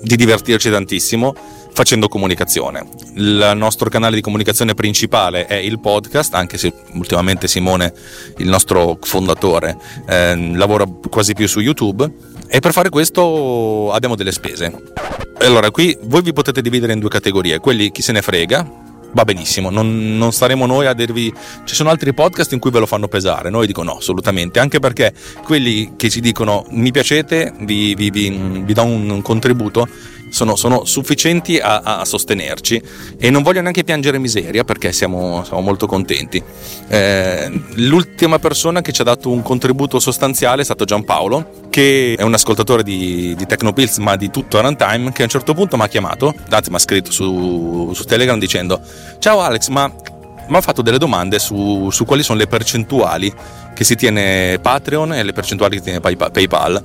di 0.00 0.16
divertirci 0.16 0.70
tantissimo 0.70 1.34
facendo 1.72 2.08
comunicazione. 2.08 2.86
Il 3.16 3.52
nostro 3.54 3.90
canale 3.90 4.14
di 4.14 4.22
comunicazione 4.22 4.74
principale 4.74 5.46
è 5.46 5.56
il 5.56 5.78
podcast, 5.78 6.34
anche 6.34 6.56
se 6.56 6.72
ultimamente 6.94 7.48
Simone, 7.48 7.92
il 8.38 8.48
nostro 8.48 8.96
fondatore, 9.00 9.76
eh, 10.08 10.54
lavora 10.54 10.86
quasi 11.10 11.34
più 11.34 11.46
su 11.46 11.60
YouTube 11.60 12.10
e 12.48 12.60
per 12.60 12.72
fare 12.72 12.88
questo 12.88 13.92
abbiamo 13.92 14.14
delle 14.14 14.32
spese. 14.32 14.72
Allora, 15.38 15.70
qui 15.70 15.96
voi 16.02 16.22
vi 16.22 16.32
potete 16.32 16.62
dividere 16.62 16.92
in 16.92 16.98
due 16.98 17.10
categorie, 17.10 17.58
quelli 17.58 17.90
chi 17.92 18.02
se 18.02 18.12
ne 18.12 18.22
frega, 18.22 18.84
va 19.12 19.24
benissimo, 19.24 19.70
non, 19.70 20.16
non, 20.16 20.32
staremo 20.32 20.66
noi 20.66 20.86
a 20.86 20.92
dirvi. 20.92 21.32
Ci 21.64 21.74
sono 21.74 21.88
altri 21.90 22.12
podcast 22.12 22.52
in 22.52 22.58
cui 22.58 22.70
ve 22.70 22.80
lo 22.80 22.86
fanno 22.86 23.08
pesare. 23.08 23.48
Noi 23.48 23.66
dico 23.66 23.82
no, 23.82 23.96
assolutamente. 23.96 24.58
Anche 24.58 24.78
perché 24.78 25.12
quelli 25.42 25.94
che 25.96 26.10
ci 26.10 26.20
dicono 26.20 26.66
mi 26.70 26.90
piacete, 26.90 27.54
vi, 27.60 27.94
vi, 27.94 28.10
vi, 28.10 28.30
vi 28.30 28.72
do 28.72 28.84
un, 28.84 29.08
un 29.08 29.22
contributo 29.22 29.88
sono, 30.36 30.54
sono 30.54 30.84
sufficienti 30.84 31.58
a, 31.58 31.80
a, 31.80 32.04
sostenerci 32.04 32.82
e 33.18 33.30
non 33.30 33.42
voglio 33.42 33.62
neanche 33.62 33.84
piangere 33.84 34.18
miseria 34.18 34.64
perché 34.64 34.92
siamo, 34.92 35.42
siamo 35.44 35.62
molto 35.62 35.86
contenti. 35.86 36.42
Eh, 36.88 37.50
l'ultima 37.76 38.38
persona 38.38 38.82
che 38.82 38.92
ci 38.92 39.00
ha 39.00 39.04
dato 39.04 39.30
un 39.30 39.40
contributo 39.40 39.98
sostanziale 39.98 40.60
è 40.60 40.64
stato 40.64 40.84
Giampaolo, 40.84 41.68
che 41.70 42.16
è 42.18 42.22
un 42.22 42.34
ascoltatore 42.34 42.82
di, 42.82 43.34
di 43.34 43.46
Tecnopills 43.46 43.96
ma 43.96 44.14
di 44.16 44.30
tutto 44.30 44.60
runtime, 44.60 45.10
che 45.10 45.22
a 45.22 45.24
un 45.24 45.30
certo 45.30 45.54
punto 45.54 45.78
mi 45.78 45.84
ha 45.84 45.88
chiamato, 45.88 46.34
anzi 46.50 46.68
mi 46.68 46.76
ha 46.76 46.80
scritto 46.80 47.10
su, 47.10 47.92
su 47.94 48.04
Telegram 48.04 48.38
dicendo 48.38 48.78
ciao 49.18 49.40
Alex 49.40 49.68
ma 49.68 49.90
mi 50.48 50.56
ha 50.56 50.60
fatto 50.60 50.82
delle 50.82 50.98
domande 50.98 51.38
su, 51.38 51.88
su, 51.90 52.04
quali 52.04 52.22
sono 52.22 52.38
le 52.38 52.46
percentuali 52.46 53.32
che 53.74 53.84
si 53.84 53.94
tiene 53.94 54.58
Patreon 54.60 55.14
e 55.14 55.22
le 55.22 55.32
percentuali 55.32 55.76
che 55.76 55.82
tiene 55.82 56.00
PayPal 56.00 56.84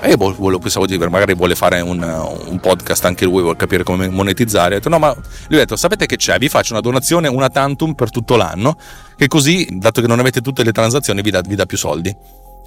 e 0.00 0.16
boh, 0.16 0.58
pensavo 0.58 0.86
di 0.86 0.96
dire, 0.96 1.08
magari 1.08 1.34
vuole 1.34 1.54
fare 1.54 1.80
un, 1.80 2.02
un, 2.02 2.60
podcast 2.60 3.04
anche 3.06 3.24
lui, 3.24 3.40
vuole 3.40 3.56
capire 3.56 3.82
come 3.82 4.08
monetizzare. 4.08 4.74
Ho 4.74 4.78
detto, 4.78 4.88
no, 4.88 4.98
ma 4.98 5.12
lui 5.14 5.56
ha 5.56 5.62
detto, 5.62 5.76
sapete 5.76 6.06
che 6.06 6.16
c'è? 6.16 6.38
Vi 6.38 6.48
faccio 6.48 6.72
una 6.72 6.82
donazione, 6.82 7.28
una 7.28 7.48
tantum 7.48 7.94
per 7.94 8.10
tutto 8.10 8.36
l'anno, 8.36 8.76
che 9.16 9.26
così, 9.26 9.66
dato 9.72 10.00
che 10.00 10.06
non 10.06 10.20
avete 10.20 10.40
tutte 10.42 10.62
le 10.64 10.72
transazioni, 10.72 11.22
vi 11.22 11.30
dà, 11.30 11.40
vi 11.40 11.54
dà 11.54 11.64
più 11.64 11.78
soldi. 11.78 12.14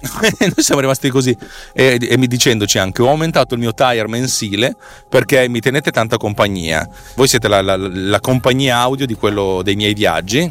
noi 0.00 0.54
siamo 0.56 0.80
rimasti 0.80 1.10
così 1.10 1.36
e, 1.74 1.98
e, 2.00 2.16
mi 2.16 2.26
dicendoci 2.26 2.78
anche 2.78 3.02
ho 3.02 3.08
aumentato 3.08 3.52
il 3.52 3.60
mio 3.60 3.74
tire 3.74 4.08
mensile 4.08 4.74
perché 5.06 5.46
mi 5.46 5.60
tenete 5.60 5.90
tanta 5.90 6.16
compagnia 6.16 6.88
voi 7.16 7.28
siete 7.28 7.48
la, 7.48 7.60
la, 7.60 7.76
la 7.76 8.18
compagnia 8.18 8.78
audio 8.78 9.04
di 9.04 9.12
quello 9.12 9.60
dei 9.62 9.76
miei 9.76 9.92
viaggi 9.92 10.50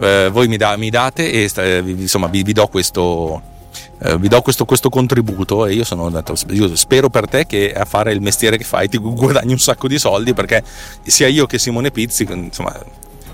eh, 0.00 0.30
voi 0.32 0.48
mi, 0.48 0.56
da, 0.56 0.78
mi, 0.78 0.88
date 0.88 1.30
e 1.30 1.50
eh, 1.56 1.82
insomma 1.84 2.28
vi, 2.28 2.42
vi 2.42 2.54
do 2.54 2.68
questo 2.68 3.42
eh, 3.98 4.18
vi 4.18 4.28
do 4.28 4.42
questo, 4.42 4.64
questo, 4.64 4.88
contributo 4.88 5.66
e 5.66 5.74
io 5.74 5.84
sono 5.84 6.06
andato, 6.06 6.34
io 6.50 6.74
spero 6.76 7.08
per 7.08 7.28
te 7.28 7.46
che 7.46 7.72
a 7.72 7.84
fare 7.84 8.12
il 8.12 8.20
mestiere 8.20 8.58
che 8.58 8.64
fai 8.64 8.88
ti 8.88 8.98
guadagni 8.98 9.52
un 9.52 9.58
sacco 9.58 9.88
di 9.88 9.98
soldi 9.98 10.34
perché 10.34 10.62
sia 11.02 11.28
io 11.28 11.46
che 11.46 11.58
Simone 11.58 11.90
Pizzi 11.90 12.26
insomma 12.30 12.78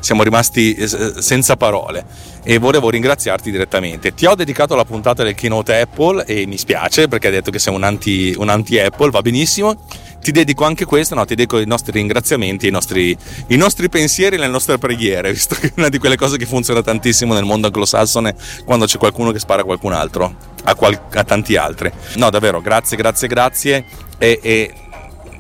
siamo 0.03 0.25
rimasti 0.25 0.75
eh, 0.75 0.89
senza 1.23 1.57
parole 1.57 2.05
e 2.43 2.59
volevo 2.59 2.91
ringraziarti 2.91 3.53
direttamente. 3.53 4.13
Ti 4.13 4.27
ho 4.27 4.35
dedicato 4.35 4.75
la 4.75 4.85
puntata 4.85 5.23
del 5.23 5.35
keynote 5.35 5.81
Apple 5.81 6.25
e 6.25 6.45
mi 6.47 6.59
spiace 6.59 7.07
perché 7.07 7.29
hai 7.29 7.35
detto 7.35 7.53
che 7.53 7.61
sei 7.61 7.73
un 7.73 7.85
anti, 7.85 8.35
un 8.37 8.49
anti 8.49 8.79
Apple, 8.79 9.11
va 9.11 9.23
benissimo. 9.23 9.81
Ti 10.21 10.31
dedico 10.33 10.65
anche 10.65 10.85
questo, 10.85 11.15
no, 11.15 11.25
ti 11.25 11.35
dedico 11.35 11.59
i 11.59 11.67
nostri 11.67 11.93
ringraziamenti, 11.93 12.67
i 12.67 12.71
nostri, 12.71 13.17
i 13.49 13.57
nostri 13.57 13.89
pensieri, 13.89 14.37
le 14.37 14.49
nostre 14.49 14.79
preghiere, 14.79 15.31
visto 15.35 15.55
che 15.55 15.69
è 15.69 15.73
una 15.77 15.89
di 15.89 15.99
quelle 15.99 16.17
cose 16.17 16.37
che 16.37 16.47
funziona 16.47 16.83
tantissimo 16.83 17.35
nel 17.35 17.45
mondo 17.45 17.69
anglosassone 17.69 18.35
quando 18.65 18.87
c'è 18.87 18.99
qualcuno 18.99 19.31
che 19.31 19.39
spara 19.39 19.63
a 19.63 19.65
qualcun 19.65 19.93
altro, 19.93 20.35
a, 20.65 20.75
qual, 20.75 21.01
a 21.13 21.25
tanti 21.25 21.57
altri. 21.57 21.91
No, 22.17 22.29
davvero, 22.31 22.61
grazie, 22.61 22.97
grazie, 22.97 23.29
grazie. 23.29 23.85
E, 24.19 24.39
e 24.43 24.75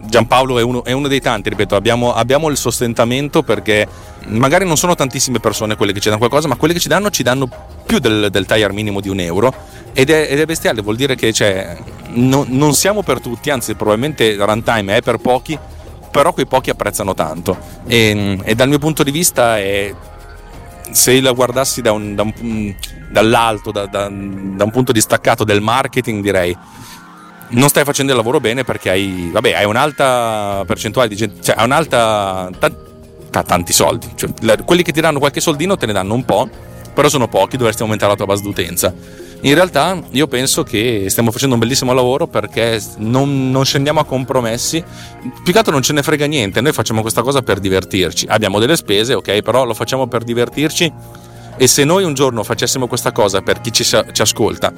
Giampaolo 0.05 0.59
è 0.59 0.63
uno, 0.63 0.83
è 0.85 0.93
uno, 0.93 1.07
dei 1.07 1.21
tanti, 1.21 1.49
ripeto, 1.49 1.77
abbiamo, 1.77 2.13
abbiamo, 2.13 2.49
il 2.49 2.57
sostentamento 2.57 3.43
perché 3.43 3.87
magari 4.27 4.67
non 4.67 4.77
sono 4.77 4.95
tantissime 4.95 5.41
persone 5.41 5.77
quelle 5.77 5.93
che 5.93 6.01
ci 6.01 6.09
danno 6.09 6.19
qualcosa, 6.19 6.49
ma 6.49 6.57
quelle 6.57 6.75
che 6.75 6.81
ci 6.81 6.89
danno 6.89 7.11
ci 7.11 7.23
danno 7.23 7.49
più 7.85 7.99
del, 7.99 8.29
del 8.31 8.47
tire 8.47 8.73
minimo 8.73 9.01
di 9.01 9.09
un 9.09 9.21
euro. 9.21 9.53
Ed 9.93 10.11
è, 10.11 10.27
ed 10.31 10.41
è 10.41 10.45
bestiale, 10.47 10.83
vuol 10.83 10.97
dire 10.97 11.15
che 11.15 11.33
cioè, 11.33 11.77
no, 12.15 12.45
non 12.49 12.75
siamo 12.75 13.03
per 13.03 13.21
tutti, 13.21 13.51
anzi 13.51 13.75
probabilmente 13.75 14.35
runtime 14.37 14.97
è 14.97 15.03
per 15.03 15.19
pochi, 15.19 15.59
però 16.11 16.33
quei 16.33 16.47
pochi 16.47 16.71
apprezzano 16.71 17.15
tanto. 17.15 17.57
E, 17.87 18.39
e 18.43 18.55
dal 18.55 18.69
mio 18.69 18.79
punto 18.79 19.03
di 19.03 19.11
vista 19.11 19.59
è, 19.59 19.95
se 20.91 21.21
la 21.21 21.33
guardassi 21.33 21.83
da 21.83 21.93
un, 21.93 22.15
da 22.15 22.23
un, 22.23 22.75
dall'alto, 23.11 23.71
da, 23.71 23.87
da, 23.87 24.09
da 24.09 24.65
un 24.65 24.71
punto 24.71 24.93
distaccato 24.93 25.45
del 25.45 25.61
marketing 25.61 26.23
direi 26.23 26.57
non 27.53 27.69
stai 27.69 27.85
facendo 27.85 28.13
il 28.13 28.19
lavoro 28.19 28.41
bene 28.41 28.65
perché 28.65 28.91
hai, 28.91 29.31
vabbè, 29.33 29.53
hai 29.53 29.65
un'alta 29.65 30.65
percentuale 30.67 31.09
di 31.09 31.17
gente, 31.17 31.43
cioè 31.43 31.55
hai 31.59 31.65
un'alta, 31.65 32.49
t- 32.59 32.92
tanti 33.41 33.73
soldi, 33.73 34.09
cioè, 34.15 34.31
quelli 34.65 34.83
che 34.83 34.93
ti 34.93 35.01
danno 35.01 35.19
qualche 35.19 35.41
soldino 35.41 35.79
te 35.79 35.87
ne 35.87 35.95
danno 35.95 36.13
un 36.13 36.25
po', 36.27 36.47
però 36.93 37.09
sono 37.09 37.29
pochi, 37.29 37.57
dovresti 37.57 37.81
aumentare 37.81 38.11
la 38.11 38.17
tua 38.17 38.27
base 38.27 38.43
d'utenza. 38.43 38.95
In 39.45 39.55
realtà 39.55 40.01
io 40.11 40.29
penso 40.29 40.63
che 40.63 41.07
stiamo 41.09 41.33
facendo 41.33 41.55
un 41.55 41.61
bellissimo 41.61 41.93
lavoro 41.93 42.29
perché 42.29 42.81
non, 42.99 43.51
non, 43.51 43.65
scendiamo 43.65 43.99
a 43.99 44.05
compromessi, 44.05 44.85
più 45.43 45.53
che 45.53 45.59
altro 45.59 45.73
non 45.73 45.83
ce 45.83 45.95
ne 45.95 46.03
frega 46.03 46.27
niente, 46.27 46.61
noi 46.61 46.73
facciamo 46.73 47.01
questa 47.01 47.23
cosa 47.23 47.43
per 47.43 47.59
divertirci, 47.59 48.27
abbiamo 48.29 48.61
delle 48.61 48.77
spese, 48.77 49.15
ok, 49.15 49.41
però 49.41 49.65
lo 49.65 49.75
facciamo 49.75 50.07
per 50.07 50.23
divertirci 50.23 50.93
e 51.57 51.67
se 51.67 51.85
noi 51.85 52.05
un 52.05 52.15
giorno 52.15 52.45
facessimo 52.45 52.87
questa 52.87 53.11
cosa 53.11 53.41
per 53.41 53.61
chi 53.61 53.73
ci, 53.73 53.83
ci 53.83 54.23
ascolta, 54.23 54.73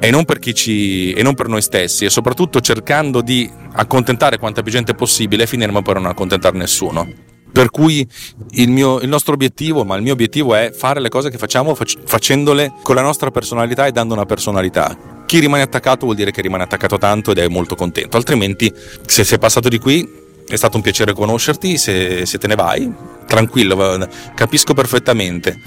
e 0.00 0.10
non 0.10 0.24
per 0.24 0.40
chi 0.40 0.52
ci 0.52 1.12
e 1.12 1.22
non 1.22 1.34
per 1.34 1.46
noi 1.46 1.62
stessi 1.62 2.04
e 2.04 2.10
soprattutto 2.10 2.60
cercando 2.60 3.20
di 3.20 3.48
accontentare 3.74 4.36
quanta 4.36 4.62
più 4.62 4.72
gente 4.72 4.94
possibile 4.94 5.46
finiremo 5.46 5.80
per 5.80 5.94
non 5.94 6.06
accontentare 6.06 6.58
nessuno. 6.58 7.31
Per 7.52 7.70
cui 7.70 8.06
il, 8.52 8.70
mio, 8.70 8.98
il, 9.00 9.08
nostro 9.08 9.34
obiettivo, 9.34 9.84
ma 9.84 9.96
il 9.96 10.02
mio 10.02 10.14
obiettivo 10.14 10.54
è 10.54 10.72
fare 10.72 11.00
le 11.00 11.08
cose 11.08 11.30
che 11.30 11.36
facciamo 11.36 11.76
facendole 12.04 12.72
con 12.82 12.94
la 12.94 13.02
nostra 13.02 13.30
personalità 13.30 13.86
e 13.86 13.92
dando 13.92 14.14
una 14.14 14.24
personalità. 14.24 14.96
Chi 15.26 15.38
rimane 15.38 15.62
attaccato 15.62 16.04
vuol 16.04 16.16
dire 16.16 16.30
che 16.30 16.40
rimane 16.40 16.62
attaccato 16.62 16.98
tanto 16.98 17.30
ed 17.30 17.38
è 17.38 17.48
molto 17.48 17.74
contento, 17.74 18.16
altrimenti 18.16 18.72
se 19.06 19.24
sei 19.24 19.38
passato 19.38 19.68
di 19.68 19.78
qui 19.78 20.20
è 20.46 20.56
stato 20.56 20.76
un 20.76 20.82
piacere 20.82 21.12
conoscerti, 21.14 21.78
se, 21.78 22.26
se 22.26 22.38
te 22.38 22.46
ne 22.46 22.54
vai, 22.54 22.92
tranquillo, 23.26 24.06
capisco 24.34 24.74
perfettamente. 24.74 25.58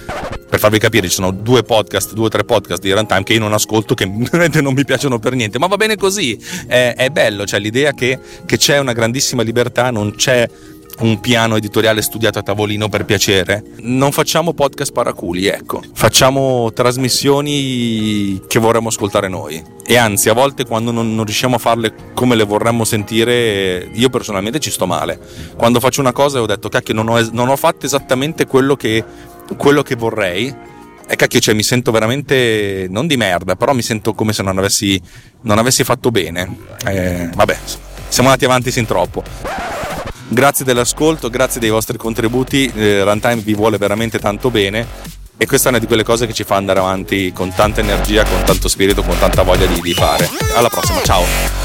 Per 0.48 0.60
farvi 0.60 0.78
capire, 0.78 1.08
ci 1.08 1.16
sono 1.16 1.32
due 1.32 1.64
podcast, 1.64 2.14
due 2.14 2.26
o 2.26 2.30
tre 2.30 2.44
podcast 2.44 2.82
di 2.82 2.92
Runtime 2.92 3.24
che 3.24 3.34
io 3.34 3.40
non 3.40 3.54
ascolto, 3.54 3.96
che 3.96 4.06
veramente 4.08 4.62
non 4.62 4.74
mi 4.74 4.86
piacciono 4.86 5.18
per 5.18 5.34
niente, 5.34 5.58
ma 5.58 5.68
va 5.68 5.76
bene 5.76 5.96
così, 5.96 6.40
è, 6.68 6.94
è 6.96 7.10
bello, 7.10 7.46
cioè 7.46 7.60
l'idea 7.60 7.94
che, 7.94 8.20
che 8.46 8.58
c'è 8.58 8.78
una 8.78 8.94
grandissima 8.94 9.42
libertà, 9.42 9.90
non 9.90 10.14
c'è 10.16 10.48
un 11.00 11.20
piano 11.20 11.58
editoriale 11.58 12.02
studiato 12.02 12.40
a 12.40 12.44
tavolino 12.44 12.88
per 12.88 13.06
piacere. 13.06 13.64
Non 13.80 14.12
facciamo 14.12 14.54
podcast 14.54 14.92
paraculi, 14.92 15.48
ecco. 15.48 15.82
Facciamo 15.94 16.72
trasmissioni 16.74 18.42
che 18.48 18.60
vorremmo 18.60 18.88
ascoltare 18.88 19.28
noi. 19.28 19.62
E 19.86 19.98
anzi, 19.98 20.30
a 20.30 20.34
volte 20.34 20.66
quando 20.66 20.92
non, 20.92 21.14
non 21.14 21.26
riusciamo 21.26 21.56
a 21.56 21.60
farle 21.60 21.94
come 22.14 22.36
le 22.36 22.44
vorremmo 22.44 22.86
sentire, 22.86 23.90
io 23.92 24.10
personalmente 24.10 24.60
ci 24.60 24.72
sto 24.72 24.86
male. 24.86 25.20
Quando 25.56 25.80
faccio 25.80 26.02
una 26.02 26.14
cosa 26.14 26.38
e 26.38 26.42
ho 26.42 26.46
detto, 26.46 26.70
cacchio, 26.70 26.94
non 26.94 27.10
ho, 27.10 27.30
non 27.32 27.50
ho 27.50 27.56
fatto 27.56 27.86
esattamente 27.86 28.46
quello 28.46 28.76
che, 28.76 29.04
quello 29.58 29.82
che 29.82 29.96
vorrei. 29.96 30.74
E 31.08 31.16
cacchio, 31.16 31.40
cioè, 31.40 31.54
mi 31.54 31.62
sento 31.62 31.92
veramente 31.92 32.88
non 32.90 33.06
di 33.06 33.18
merda, 33.18 33.56
però 33.56 33.74
mi 33.74 33.84
sento 33.84 34.14
come 34.14 34.34
se 34.34 34.42
non 34.42 34.58
avessi, 34.58 35.00
non 35.42 35.60
avessi 35.60 35.84
fatto 35.84 36.10
bene. 36.10 36.58
Eh, 36.88 37.30
vabbè, 37.36 37.58
siamo 38.08 38.30
andati 38.30 38.46
avanti 38.46 38.72
sin 38.72 38.86
troppo. 38.86 39.85
Grazie 40.28 40.66
dell'ascolto, 40.66 41.30
grazie 41.30 41.60
dei 41.60 41.70
vostri 41.70 41.98
contributi, 41.98 42.72
eh, 42.76 43.04
Runtime 43.04 43.42
vi 43.42 43.54
vuole 43.54 43.78
veramente 43.78 44.18
tanto 44.18 44.50
bene 44.50 44.86
e 45.38 45.46
questa 45.46 45.68
è 45.68 45.70
una 45.70 45.80
di 45.80 45.86
quelle 45.86 46.04
cose 46.04 46.26
che 46.26 46.34
ci 46.34 46.44
fa 46.44 46.56
andare 46.56 46.80
avanti 46.80 47.32
con 47.32 47.54
tanta 47.54 47.82
energia, 47.82 48.24
con 48.24 48.42
tanto 48.44 48.68
spirito, 48.68 49.04
con 49.04 49.18
tanta 49.20 49.44
voglia 49.44 49.66
di, 49.66 49.80
di 49.82 49.94
fare. 49.94 50.30
Alla 50.56 50.70
prossima, 50.70 51.02
ciao! 51.04 51.65